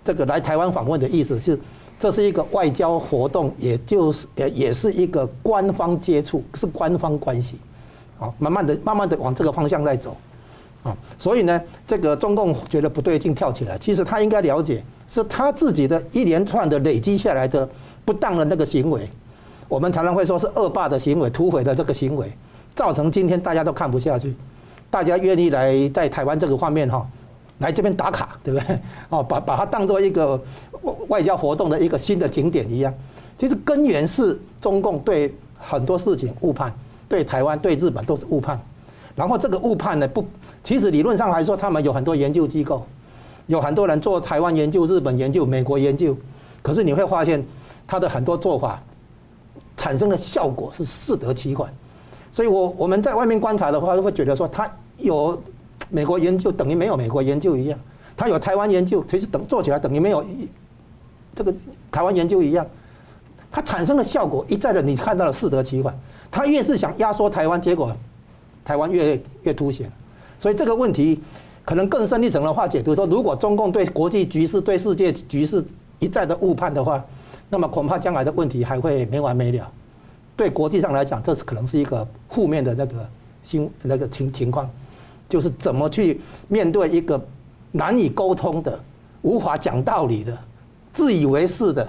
[0.04, 1.58] 这个来台湾访问的意思是，
[1.98, 7.56] 这是一个外交活动，也就是也也是一个官方接触，是官方关系。
[8.18, 10.18] 好，慢慢的慢慢的往这个方向在走。
[10.84, 13.78] 啊，所以呢，这个中共觉得不对劲，跳起来。
[13.78, 17.68] 其实他应该了解，是他自己的一连串的累积下来的
[18.06, 19.10] 不当的那个行为。
[19.68, 22.32] 我们常常会说是恶霸的行为、土匪的这个行为，
[22.74, 24.34] 造成今天大家都看不下去，
[24.90, 27.06] 大家愿意来在台湾这个方面哈，
[27.58, 28.80] 来这边打卡，对不对？
[29.10, 30.42] 哦，把把它当做一个
[31.10, 32.94] 外交活动的一个新的景点一样。
[33.38, 36.74] 其实根源是中共对很多事情误判，
[37.10, 38.58] 对台湾、对日本都是误判。
[39.14, 40.26] 然后这个误判呢，不，
[40.64, 42.86] 其实理论上来说，他们有很多研究机构，
[43.48, 46.16] 有很多人做台湾研究、日本研究、美国研究，
[46.62, 47.46] 可是你会发现，
[47.88, 48.82] 他的很多做法
[49.76, 51.74] 产生的效果是适得其反。
[52.32, 55.42] 所以我我们在外面观察的话，会觉得说，他有
[55.90, 57.80] 美国研究等于没有美国研究一样，
[58.16, 60.24] 他有台湾研究，其实等做起来等于没有
[61.36, 61.54] 这个
[61.92, 62.66] 台湾研究一样，
[63.52, 65.98] 它产生的效果一再的你看到了适得其反。
[66.30, 67.96] 他越是想压缩台湾，结果。
[68.64, 69.92] 台湾越越凸显，
[70.40, 71.20] 所以这个问题
[71.64, 75.64] 可能更深一层的话解读说，如果中共对国际局势、对世界局势
[76.00, 77.04] 一再的误判的话，
[77.50, 79.72] 那么恐怕将来的问题还会没完没了。
[80.36, 83.10] 对国际上来讲，这是可能是一个负面的那个
[83.44, 84.68] 新那个情情况，
[85.30, 87.24] 就是怎么去面对一个
[87.72, 88.80] 难以沟通的、
[89.22, 90.36] 无法讲道理的、
[90.94, 91.88] 自以为是的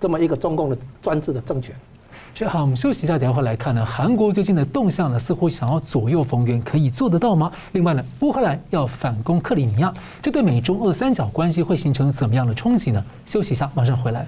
[0.00, 1.74] 这么一个中共的专制的政权。
[2.34, 3.84] 所以好，我们休息一下，等会来看呢。
[3.84, 7.52] 韩国最近的动向呢，似乎想要左右逢源，可以做得到吗？
[7.72, 13.04] 另外呢，乌克兰要反攻克里米亚，这对美中俄三角关系会形成怎么样的冲击呢？
[13.26, 14.26] 休息一下，马上回来。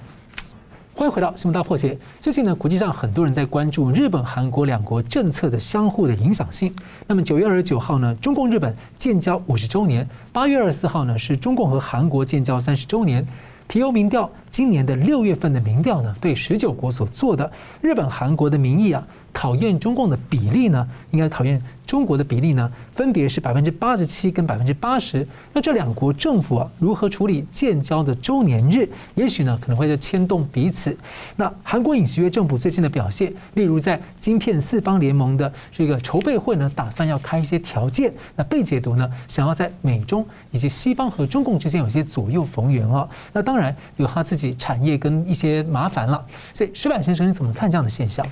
[0.94, 1.96] 欢迎回到新闻大破解。
[2.20, 6.70] 最近呢，国际上很多人在关注日本、韩国两国政策的相互的影响性。
[7.06, 13.26] 那么九月二十九号呢，中共日本建交五十周年；八月二十四号呢，是中共和韩国建交三十周年。
[13.68, 21.60] 皮尤民调今年的六月份的民调呢，对十九国所做的日本、韩国的民意啊，讨厌中共的比例呢，应该讨厌。
[21.84, 25.26] 中国的比例呢，分别是百分之八十七跟百分之八十。
[25.52, 28.88] 那这两国政府啊，如何处理建交的周年日？
[29.14, 30.96] 也许呢，可能会在牵动彼此。
[31.36, 38.10] 那韩国尹锡悦政府最近的表现，例如在晶片四方联盟的这个筹备会呢，打算要开一些条件。
[38.36, 43.06] 那被解读呢，想要在美中以及西方和中共之间有些左右逢源啊。
[43.34, 46.24] 那当然有他自己产业跟一些麻烦了。
[46.54, 48.26] 所以石板先生，你怎么看这样的现象？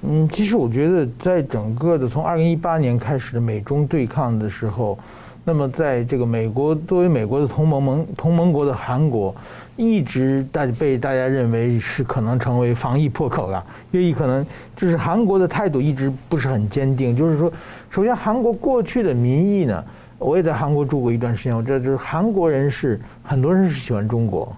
[0.00, 4.98] 嗯，其实我觉得，在整个的从二零一八年开始的美中对抗的时候，
[5.44, 9.34] 那么在这个美国作为美国的同盟盟同盟国的韩国，
[9.76, 14.44] 一直大被大家认为是可能成为防疫破口了，因为可能
[14.74, 17.16] 就是韩国的态度一直不是很坚定。
[17.16, 17.52] 就是说，
[17.90, 19.84] 首先韩国过去的民意呢，
[20.18, 24.52] 我也在韩国住过一段时间，我知道就是韩国人是很多人是喜欢中国，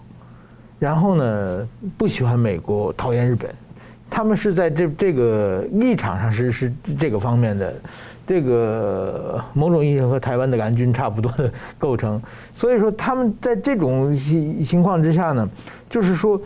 [0.78, 3.48] 然后呢不喜欢美国，讨厌日本。
[4.10, 7.74] 他们是在这这个立场上是是这个方面的，
[8.26, 12.22] 这个某种意义上和台湾的蓝军差不多的构成，
[12.54, 15.48] 所以说他们在这种情情况之下呢，
[15.90, 16.40] 就是说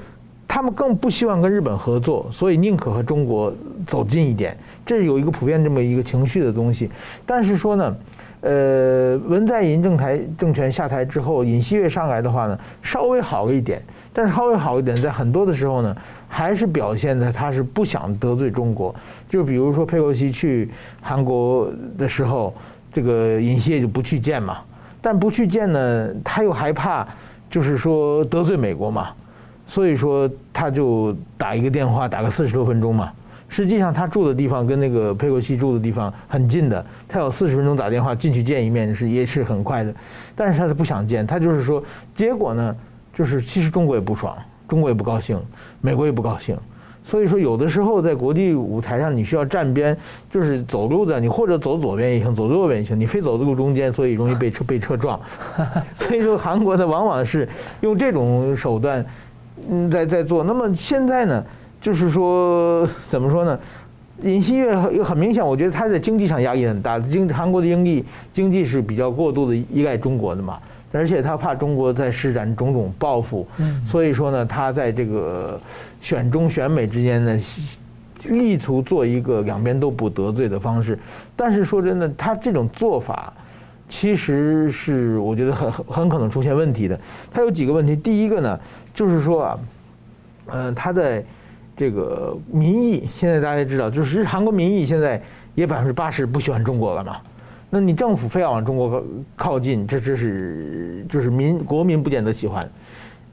[0.46, 3.52] 他们更不希望跟日本合作，所以宁可和中国
[3.86, 6.90] 走近一点，这是有一个普遍这么一个情绪的东西。
[7.26, 7.94] 但是说呢，
[8.40, 15.96] 呃，文在寅政台政权下台之后，尹锡悦上来的话呢，稍微好一点，但是稍微好一点，在很多的时候呢。
[16.30, 18.94] 还是表现的他是不想得罪中国，
[19.30, 20.68] 就比如说佩洛西去
[21.00, 22.52] 韩国的时候，
[22.92, 24.58] 这个尹锡悦就不去见嘛，
[25.00, 27.08] 但不去见呢，他又害怕，
[27.48, 29.08] 就是说得罪美国嘛，
[29.66, 33.10] 所以说他就打一个电话，打个四十多分钟嘛。
[33.48, 39.94] 实际上他住的地方跟那个佩洛西住的地方很近的，他有四十分钟打电话进去见一面是也是很快的，
[40.36, 41.82] 但是他是不想见，他就是说，
[42.14, 42.76] 结果呢，
[43.12, 44.36] 就是其实中国也不爽。
[44.68, 45.40] 中国也不高兴，
[45.80, 46.54] 美国也不高兴，
[47.02, 49.96] 所以说有的时候在国际舞台上，你需要站边，
[50.30, 55.18] 就是走路的，你或者走左边也行，走右边也行，你非走路中间，所以容易被车被车撞。
[55.96, 57.48] 所以说韩国的往往是
[57.80, 59.02] 用这种手段，
[59.70, 60.44] 嗯，在在做。
[60.44, 61.42] 那么现在呢，
[61.80, 63.58] 就是说怎么说呢？
[64.22, 66.98] 尹锡悦又很明显，我觉得他在经济上压力很大。
[66.98, 70.58] 经韩国的经济经济是比较过度的依赖中国的嘛，
[70.90, 73.46] 而且他怕中国在施展种种报复，
[73.86, 75.60] 所以说呢，他在这个
[76.00, 77.38] 选中选美之间呢，
[78.24, 80.98] 力图做一个两边都不得罪的方式。
[81.36, 83.32] 但是说真的，他这种做法
[83.88, 86.98] 其实是我觉得很很很可能出现问题的。
[87.30, 88.58] 他有几个问题，第一个呢，
[88.92, 89.58] 就是说啊，
[90.46, 91.24] 嗯，他在。
[91.78, 95.22] 这个民意现在大家知道，就是韩国民意现在
[95.54, 97.18] 也百分之八十不喜欢中国了嘛。
[97.70, 99.00] 那你政府非要往中国
[99.36, 102.68] 靠近，这这是就是民国民不见得喜欢。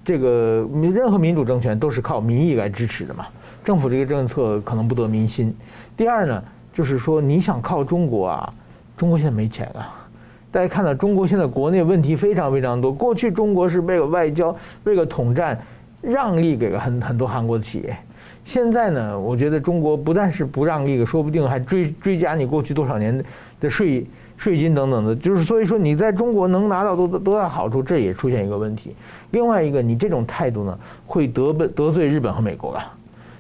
[0.04, 3.26] 这个任何民主政权都是靠民意来支持的嘛。
[3.64, 5.52] 政府这个政策可能不得民心。
[5.98, 8.54] 第二呢，就是说你想靠中国啊，
[8.96, 10.06] 中国现在没钱啊。
[10.52, 12.92] 大家看到中国现在国内问题非常非常多。
[12.94, 15.60] 过去中国是为了外交、为了统战，
[16.02, 17.98] 让利给了很很多韩国的企业。
[18.46, 23.24] 现在呢，我觉得中国不但是不让利，说不定还追追加你过去多少年
[23.60, 24.06] 的税
[24.38, 28.96] 税金等等的，就是所以说你在中国能拿到多多大好处，这也出现一个问题。
[29.32, 32.94] 另外一个，你这种态度呢，会得得罪日本和美国了。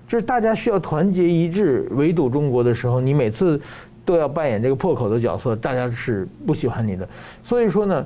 [0.08, 3.62] 就是大家需要团结一致围堵中国的时候，你每次
[4.04, 7.08] 都要扮演这个破口的角色，大家是不喜欢你的。
[7.44, 8.04] 所以说呢，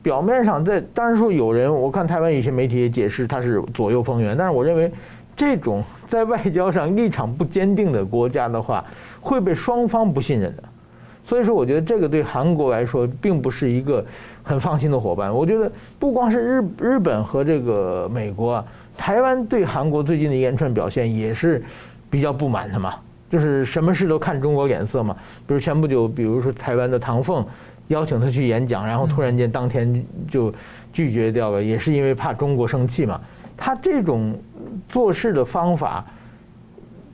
[0.00, 4.92] 表面上在当然说有人，我看台湾有些媒体也解释他是左右逢源，但是我认为。
[5.36, 8.84] 这种在外交上立场不坚定的国家的话，
[9.20, 10.62] 会被双方不信任的。
[11.24, 14.04] 所以说，我觉得这个对韩国来说并不是一个
[14.44, 15.34] 很放心的伙伴。
[15.34, 18.64] 我觉得不光是日日本和这个美国啊，
[18.96, 21.62] 台湾对韩国最近的一连串表现也是
[22.08, 22.94] 比较不满的嘛，
[23.28, 25.16] 就是什么事都看中国脸色嘛。
[25.48, 27.44] 比如前不久，比如说台湾的唐凤
[27.88, 30.54] 邀请他去演讲，然后突然间当天就
[30.92, 33.20] 拒绝掉了，也是因为怕中国生气嘛。
[33.56, 34.34] 他这种
[34.88, 36.04] 做事的方法，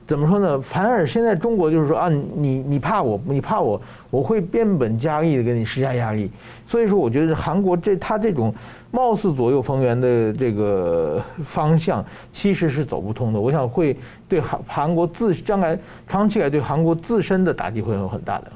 [0.05, 0.59] 怎么说呢？
[0.61, 6.29] 反而现在中国就是说啊，你你怕我，你怕我，我会变本加厉的给你施加压力。
[6.67, 8.53] 所以说，我觉得韩国这他这种
[8.91, 12.03] 貌似左右逢源的这个方向，
[12.33, 13.39] 其实是走不通的。
[13.39, 13.95] 我想会
[14.27, 15.77] 对韩韩国自将来
[16.07, 18.51] 长期来对韩国自身的打击会有很大的。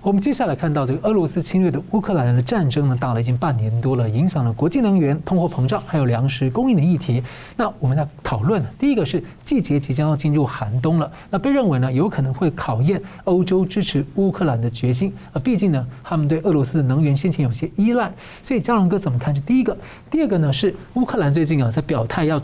[0.00, 7.22] 我们接下来看到这个俄罗斯侵略的乌克兰的战争呢，打了已经半年多了，影响了国际能源、通货膨胀，还有粮食供应的议题。
[7.56, 18.10] 那我们来讨论，第一个是季节即将要进入寒冬了，那被认为呢有可能会考验欧洲支持乌克兰的决心啊，毕竟呢他们对俄罗斯的能源先前有些依赖。
[18.42, 19.34] 所以嘉龙哥怎么看？
[19.34, 19.76] 是第一个，
[20.10, 22.40] 第二个呢是乌克兰最近啊在表态要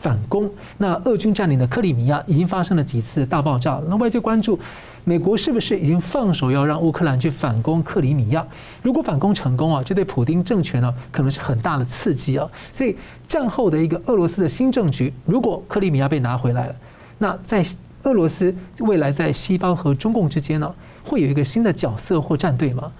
[0.00, 4.58] 反攻，那俄军占领的克里米亚已经发生了几次大爆炸，那外界关注。
[5.04, 8.46] 美国是不是已经放手要让乌克兰去反攻克里米亚？
[8.82, 12.48] 如果反攻成功啊，这对普丁政权呢可能是很大的刺激啊。
[12.72, 12.96] 所以
[13.28, 16.76] 战后的一个俄罗斯的新政局，如果克里米亚被拿回来了，
[17.18, 17.64] 那在
[18.04, 22.90] 俄罗斯未来在西方和中共之间呢，会有一个新的角色或战队吗？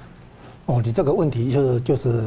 [0.66, 2.24] 哦，你这个问题就是就是。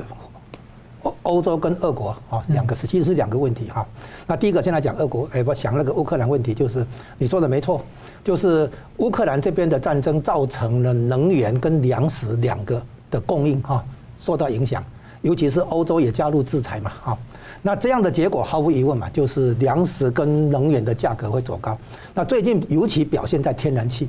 [1.28, 3.86] 欧洲跟俄国啊，两个是其实是两个问题哈。
[4.26, 6.88] 那第一个先来讲俄国，哎，我想那个乌克兰问题，就是
[7.18, 7.84] 你说的没错，
[8.24, 13.84] 就是乌克兰这边的战争造成了能源跟粮食两个的供应哈
[14.18, 14.82] 受到影响，
[15.22, 17.18] 尤其是欧洲也加入制裁嘛哈。
[17.62, 21.78] 那这样的结果毫无疑问嘛，就是粮食跟能源的价格会走高。
[22.13, 24.08] 那最近尤其表现在天然气，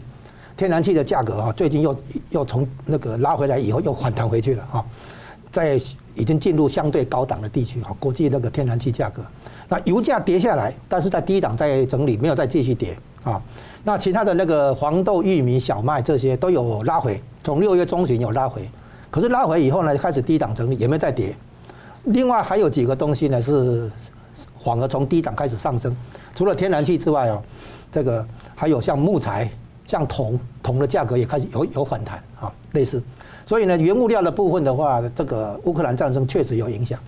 [0.56, 1.96] 天然气的价格啊，最近又
[2.30, 4.86] 又从那个拉回来以后又反弹回去了哈，
[5.50, 5.80] 在。
[6.18, 9.22] 已经进入相对高档的地区哈，国际那个天然气价格，
[9.68, 13.40] 那油价跌下来，但是在低档在整理，没有再继续跌啊。
[13.84, 18.68] 那其他的那个黄豆、玉米、小麦这些都有拉回，从六月中旬有拉回，
[19.10, 21.34] 可是拉回以后呢，开始低档整理，也没有再跌。
[22.04, 23.90] 另外还有几个东西呢，是
[24.64, 25.96] 反而从低档开始上升，
[26.34, 27.40] 除了天然气之外哦，
[27.92, 28.26] 这个
[28.56, 29.48] 还有像木材、
[29.86, 33.00] 像铜，铜的价格也开始有有反弹啊，类似。
[33.48, 37.00] 所以呢，原物料的部分的话，这个乌克兰战争确实有影响，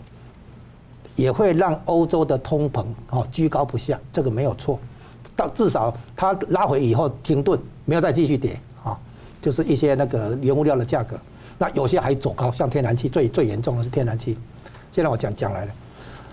[1.14, 4.78] 也会让欧洲的通膨哦居高不下，这个没有错。
[5.36, 8.98] 到至少它拉回以后停顿，没有再继续跌啊，
[9.42, 11.14] 就是一些那个原物料的价格，
[11.58, 14.38] 那有些还走高，像天然气最最严重的是天然气。
[14.92, 15.72] 现在我讲讲来了，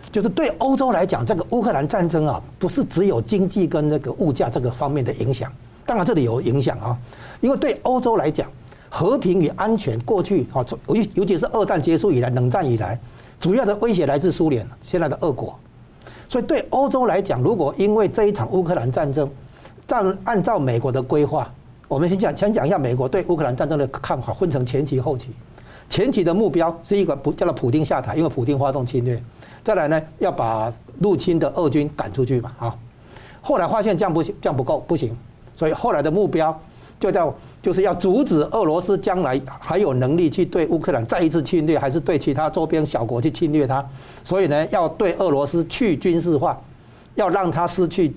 [0.10, 5.52] 就是对欧洲来讲，这个乌克兰战争啊，不是只有经济跟那个物价这个方面的影响，
[5.86, 6.98] 当然这里有影响啊，
[7.42, 8.50] 因为对欧洲来讲。
[8.90, 13.00] 和平与安全，过去啊，尤尤其是二战结束以来，冷战以来，
[13.40, 15.58] 主要的威胁来自苏联，现在的俄国。
[16.30, 19.30] 所以对欧洲来讲，如果因为这一场乌克兰战争，
[19.90, 21.50] 按按照美国的规划，
[21.88, 25.30] 我们先讲先讲一下美国对乌克兰战争的看法，分成前期后期。
[25.90, 29.22] 前期的目标是一个不叫做普丁下台，因为普丁发动侵略，
[29.64, 32.76] 再来呢要把入侵的俄军赶出去嘛啊。
[33.42, 35.16] 后来发现这样不行，这样不够不行，
[35.56, 36.60] 所以后来的目标
[37.00, 43.86] 就叫就是要阻止俄罗斯将来还有能力去对乌克兰再一次侵略，还是对其他周边小国去侵略它。
[44.24, 46.60] 所以呢，要对俄罗斯去军事化，
[47.16, 48.14] 要让他失去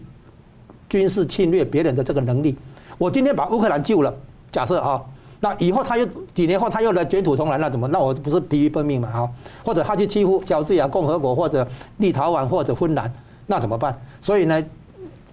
[0.88, 2.56] 军事侵略别人的这个能力。
[2.96, 4.14] 我今天把乌克兰救了，
[4.52, 5.02] 假设啊，
[5.40, 7.88] 那以后他又几年后他又来卷土重来，那怎么？
[7.88, 9.10] 那我不是疲于奔命嘛？
[9.10, 9.30] 哈，
[9.64, 11.66] 或者他去欺负乔治亚共和国或者
[11.98, 13.12] 立陶宛或者芬兰，
[13.46, 13.98] 那怎么办？
[14.20, 14.62] 所以呢，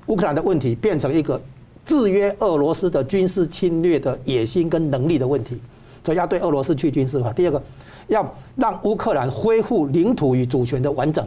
[0.07, 1.39] 乌克兰的问题变成一个
[1.88, 5.57] 制约俄罗斯的军事侵略的野心跟能力的问题，
[6.03, 7.31] 所以要对俄罗斯去军事化。
[7.31, 7.63] 第二个，
[8.07, 11.25] 要让乌克兰恢复领土与主权的完整。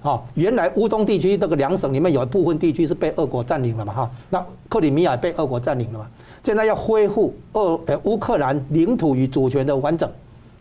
[0.00, 3.92] 好，原来乌东地区这个两省里面有一部分地区是被俄国占领了嘛？
[3.92, 6.06] 哈，那克里米亚被俄国占领了嘛？
[6.42, 10.10] 现在要恢复俄呃乌克兰领土与主权的完整，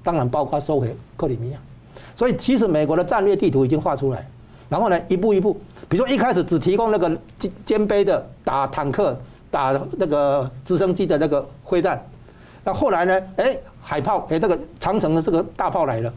[0.03, 1.59] 当然包括收回克里米亚。
[2.15, 4.27] 所以其实美国的战略地图已经画出来，
[4.67, 5.55] 然后呢一步一步，
[5.87, 9.15] 比如说一开始只提供那个肩肩背的打坦克、
[9.57, 11.99] 打那个直升机的那个飞弹，
[12.63, 16.13] 那后来呢，哎海炮，哎这个长城的这个大炮来了，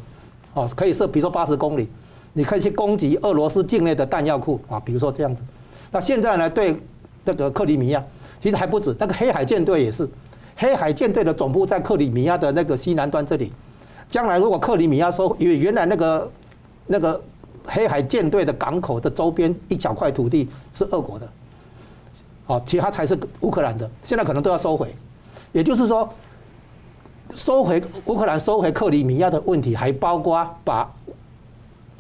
[0.53, 1.88] 哦可以射，比如说八十公里。
[2.32, 5.43] 你可以去攻击俄罗斯境内的弹药库啊，比如说这样子。
[5.91, 6.76] 那现在呢，对
[7.24, 8.05] 那个克里米亚，
[8.41, 10.09] 其实还不止，那个黑海舰队也是，
[10.55, 13.51] 黑海舰队的总部在克里米亚的那个西南端这里。
[14.09, 16.30] 将来如果克里米亚收，因为原来那个
[16.86, 17.20] 那个
[17.64, 21.28] 黑海舰队的港口的周边一小块土地是俄国的，
[22.51, 24.93] 哦，其他才是乌克兰的，现在可能都要收回。
[25.53, 26.13] 也就是说，
[27.35, 30.91] 收回乌克兰、收回克里米亚的问题，还包括把。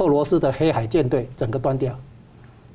[0.00, 1.94] 俄罗斯的黑海舰队整个端掉，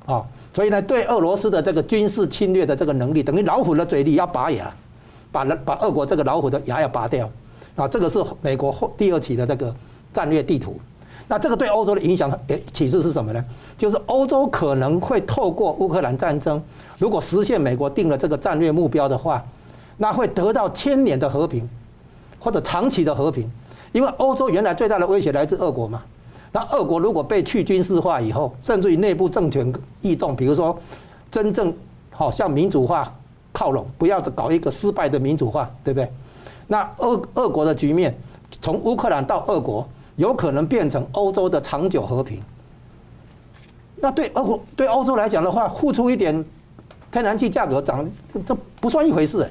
[0.06, 0.24] 啊，
[0.54, 4.72] 所以呢，对俄罗斯的这个军事侵略的这个能力，等于老虎的嘴里要拔牙，
[5.32, 7.28] 把把俄国这个老虎的牙要拔掉，
[7.74, 9.74] 啊，这个是美国后第二期的这个
[10.14, 10.78] 战略地图。
[11.28, 13.44] 那这个对欧洲的影响诶启示是什么呢？
[13.76, 16.62] 就是欧洲可能会透过乌克兰战争，
[16.98, 19.44] 如果实现美国定了这个战略目标的话，
[19.96, 21.68] 那会得到千年的和平，
[22.38, 23.50] 或者长期的和平，
[23.92, 26.02] 因为欧洲原来最大的威胁来自俄国嘛。
[26.52, 30.78] 那俄国如果被去军事化以后，甚至于内部政权异动，比如说
[31.30, 31.74] 真正
[32.10, 33.12] 好向民主化
[33.52, 36.08] 靠拢，不要搞一个失败的民主化，对不对？
[36.68, 38.16] 那俄俄国的局面，
[38.62, 42.40] 从乌克兰到俄国，有可能变成欧洲的长久和平。
[43.96, 46.44] 那对俄国对欧洲来讲的话，付出一点
[47.10, 48.06] 天然气价格涨，
[48.46, 49.50] 这不算一回事。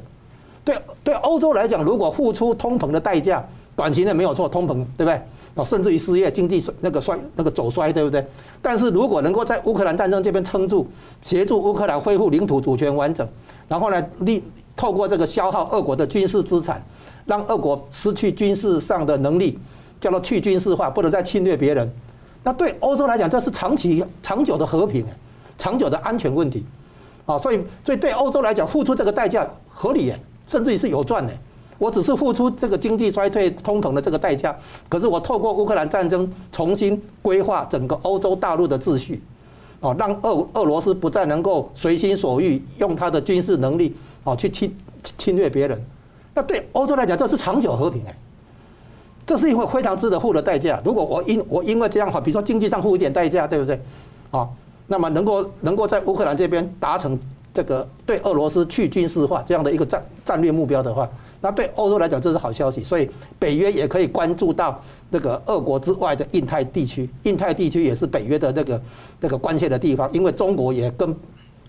[0.64, 3.44] 对对欧洲来讲，如果付出通膨的代价，
[3.76, 5.22] 短期内没有错，通膨对不对？
[5.56, 8.26] 啊，甚至于失业、经济那个衰那个走衰，对不对？
[8.62, 10.88] 但是如果能够在乌克兰战争这边撑住，
[11.22, 13.28] 协助乌克兰恢复领土主权完整，
[13.68, 14.44] 然后呢，利
[14.76, 16.84] 透过这个消耗俄国的军事资产，
[17.26, 19.58] 让俄国失去军事上的能力，
[20.00, 21.92] 叫做去军事化，不能再侵略别人。
[22.44, 25.06] 那对欧洲来讲，这是长期、长久的和平，
[25.58, 26.66] 长久的安全问题。
[27.26, 30.14] 啊，所以，所以对欧洲来讲，付出这个代价合理，
[30.48, 31.34] 甚至于是有赚的。
[31.80, 34.56] 我只是付出这个经济衰退、通膨的这个代价，
[34.88, 39.22] 可是我透过乌克兰战争重新规划整个欧洲大陆的秩序，
[39.80, 44.74] 哦，让俄俄罗斯不再能够随心所欲用他的军事能力哦去侵
[45.18, 45.84] 侵略别人。
[46.34, 48.16] 那对欧洲来讲，这是长久和平哎，
[49.26, 50.82] 这是一个非常值得付的代价。
[50.86, 53.80] 如果我因我因为这样的话，比如说经济上付一点代价，对不对？
[54.32, 54.48] 啊，
[54.88, 57.18] 那么能够能够在乌克兰这边达成
[57.54, 61.10] 这个对俄罗斯去军事化这样的一个战战略目标的话。
[61.42, 63.08] 那对欧洲来讲，这是好消息，所以
[63.38, 67.08] 北约也可以关注到那个俄国之外的印太地区。
[67.24, 68.82] 印太地区也是北约的那个
[69.20, 71.16] 那个关切的地方，因为中国也跟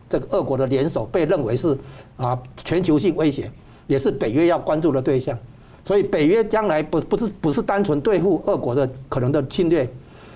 [0.08, 1.76] 这个俄国的联手，被认为是
[2.16, 3.50] 啊全球性威胁，
[3.86, 5.38] 也是北约要关注的对象。
[5.86, 9.88] 所以北约将来不不是不是单纯对付俄国的可能的侵略，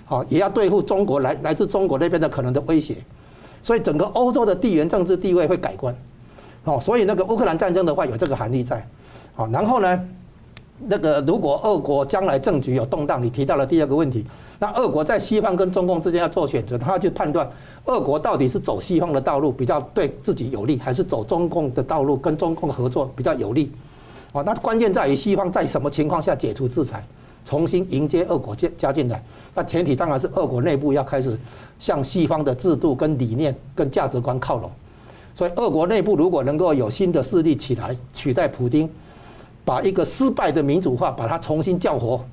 [0.05, 2.94] 好，也要对付中国来来自中国那边的可能的威胁。
[3.61, 5.92] 所以整个欧洲的地缘政治地位会改观。
[6.62, 8.86] 哦，所以那个乌克兰战争的话，有这个含义在。
[9.34, 10.01] 好，然后呢，
[10.86, 14.24] 那个如果俄国将来政局有动荡，你提到了第二个问题，
[14.61, 17.51] 那俄国在西方跟中共之间要做选择，他要去判断
[17.86, 23.72] 俄国到底是走西方的道路比较对自己有利，还是走中共的道路跟中共合作比较有利。
[24.33, 27.05] 哦，那关键在于西方在什么情况下解除制裁，
[27.45, 29.22] 重新迎接俄国加加进来。
[29.55, 31.39] 那前提当然是俄国内部要开始
[31.78, 34.70] 向西方的制度跟理念跟价值观靠拢。
[35.35, 38.89] 所以俄国内部如果能够有新的势力起来取代普丁。
[39.62, 42.24] 把一个失败的民主化，把它重新叫活，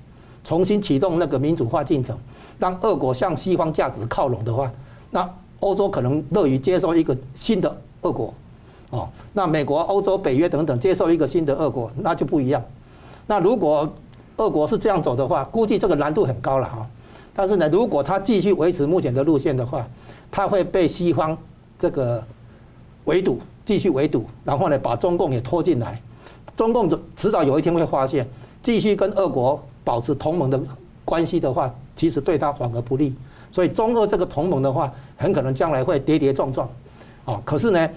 [0.45, 2.17] 重新启动那个民主化进程，
[2.57, 4.71] 让俄国向西方价值靠拢的话，
[5.11, 5.29] 那
[5.59, 8.33] 欧洲可能乐于接受一个新的俄国，
[8.89, 12.63] 哦，那美国、欧洲、北约等等接受一个新的俄国，那就不一样。
[13.25, 13.91] 那如果
[14.37, 16.87] 俄国是这样走的话，估计这个难度很高了哈。
[17.35, 19.85] 但是呢，如果他继续维持目前的路线的话，
[20.31, 21.37] 他会被西方
[21.77, 22.23] 这个
[23.05, 26.01] 围堵，继续围堵，然后呢把中共也拖进来，
[26.55, 28.27] 中共迟早有一天会发现，
[28.63, 30.59] 继续跟俄国保持同盟的
[31.03, 33.13] 关系的话，其实对他反而不利。
[33.51, 36.67] 所以中俄这个同盟的话，很可能将来会跌跌撞撞，
[37.25, 37.89] 啊，可是呢，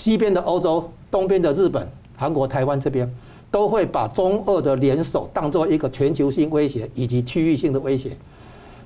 [0.00, 1.86] 西边的欧洲、东边的日本、
[2.16, 3.06] 韩国、台湾这边，
[3.50, 8.16] 都会把中俄的联手当做一个全球性威胁以及区域性的威胁，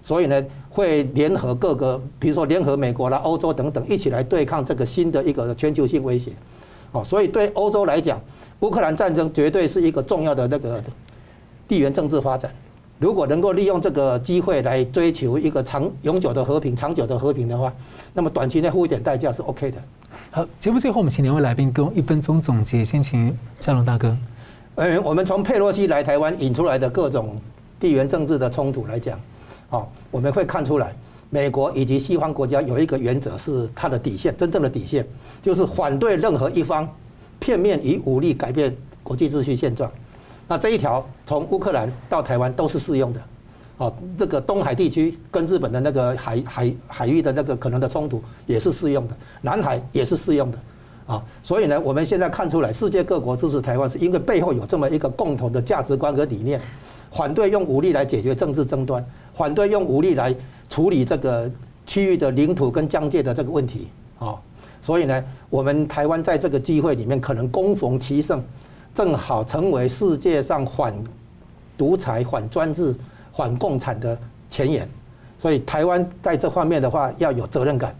[0.02, 6.32] 所以呢，会联合各个，比如说联合美国啦、欧洲等等，一起来对抗这个新的一个全球性威胁，
[6.90, 8.20] 哦，所以对欧洲来讲，
[8.58, 10.82] 乌克兰战争绝对是一个重要的那个
[11.68, 12.50] 地缘政治发展。
[12.98, 17.72] 如果能够利用这个机会来追求一个长永久的和平、长久的和平的话，
[18.14, 19.78] 那么短期内付一点代价是 OK 的。
[20.34, 22.84] 好，节目最后我们请两位来宾给我一分钟总结。
[22.84, 24.16] 先请嘉龙大哥。
[24.74, 27.40] 呃，我们从佩洛西来台湾引出来的各种
[27.78, 29.16] 地缘政治的冲突来讲，
[29.70, 30.92] 哦，我们会看出来，
[31.30, 35.06] 美国以及西方国家有一个原则是它的底线，真正的底线
[35.40, 36.92] 就是反对任何一方
[37.38, 39.88] 片面以武力改变国际秩序现状。
[40.48, 43.20] 那这一条从乌克兰到台湾都是适用的，
[43.76, 50.58] 哦，这个东海地区跟日本的那个海海海域的那个可能的冲突也是适用的，南海也是适用的，
[51.06, 56.60] 啊，所以呢，我们现在看出来，世界各国支持台湾，是因为背后有这么一个共同的价值观和理念，
[57.10, 59.04] 反对用武力来解决政治争端，
[59.34, 60.34] 反对用武力来
[60.70, 61.50] 处理这个
[61.86, 64.36] 区域的领土跟疆界的这个问题，啊，
[64.82, 68.42] 所以呢，我们台湾在这个机会里面可能攻逢其胜。
[68.94, 70.94] 正好成为世界上反
[71.76, 72.94] 独裁、反专制、
[73.36, 74.16] 反共产的
[74.48, 74.88] 前沿，
[75.38, 77.94] 所以台湾在这方面的话要有责任感，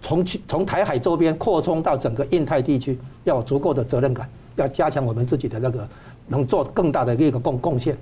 [0.00, 5.86] 从从台海周边扩充到整个印太地区，要有足够的责任感，要加强我们自己的那个
[6.26, 7.96] 能做更大的一个贡贡献。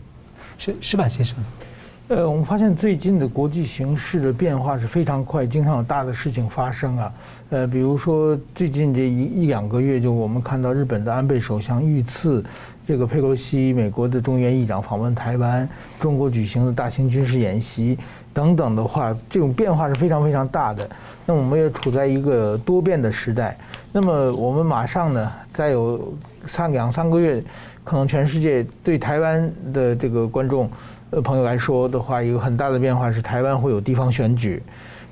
[0.58, 1.36] 是矢板先生，
[2.08, 7.12] 呃，我们发现最近的国际形势的变化是非常快，经常有大的事情发生啊。
[7.50, 12.44] 呃，比如说最近这一一两个月，就我们看到日本的安倍首相遇刺，
[12.86, 15.68] 这个佩洛西，美国的众议院议长访问台湾，
[16.00, 17.96] 中国举行的大型军事演习
[18.34, 20.88] 等等的话，这种变化是非常非常大的。
[21.24, 23.56] 那我们也处在一个多变的时代。
[23.92, 26.12] 那么我们马上呢，再有
[26.44, 27.40] 三两三个月，
[27.84, 30.68] 可能全世界对台湾的这个观众
[31.10, 34.60] 呃朋友来说的话，一个很大的变化是台湾会有地方选举，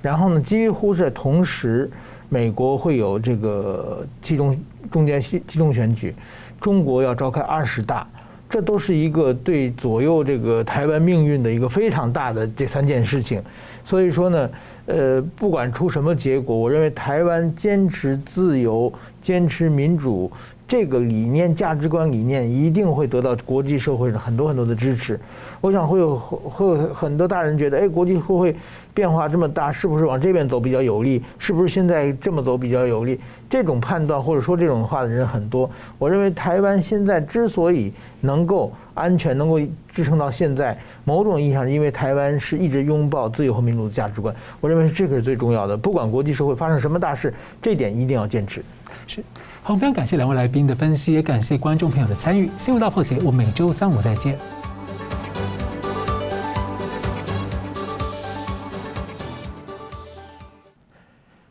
[0.03, 1.89] 然后呢，几乎是同时。
[2.33, 4.57] 美国会有这个集中
[4.89, 6.15] 中间集中选举，
[6.61, 8.07] 中国要召开二十大，
[8.49, 13.43] 这都是一个对左右这个台湾命运的一个非常大的这三件事情。
[13.85, 14.51] 所以说呢，
[14.87, 18.93] 呃，不管出什么结果，我认为台湾坚持自由、
[19.23, 20.31] 坚持民主
[20.71, 25.19] 这个理念、价值观理念，一定会得到国际社会上很多很多的支持。
[25.61, 28.55] 我想会有会有很多大人觉得，哎，国际社会
[28.95, 31.25] 变化这么大，是不是往这边走比较有利？
[31.41, 33.19] 是不是现在这么走比较有利？
[33.49, 35.69] 这种判断或者说这种话的人很多。
[35.99, 39.59] 我认为台湾现在之所以能够安全，能够
[39.93, 44.33] 支撑到现在，某种意义上是因为台湾是一直拥抱自由和民主的价值观。
[44.61, 45.77] 我认为这个是最重要的。
[45.77, 48.63] 不管国际社会发生什么大事，这点一定要坚持。
[49.09, 49.21] 是，
[49.63, 52.51] 好，非常感谢两位来宾的分析，也感谢观众朋友的参与。
[52.59, 54.39] 新闻大破解，我每周三五再见。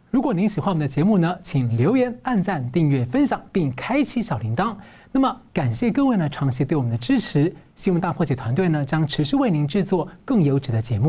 [0.09, 4.75] 如果您喜欢我们的节目呢，请留言、按赞、订阅、分享，并开启小铃铛。
[5.11, 7.55] 那么，感谢各位呢长期对我们的支持。
[7.75, 11.07] 新闻大破解团队呢将持续为您制作更优质的节目。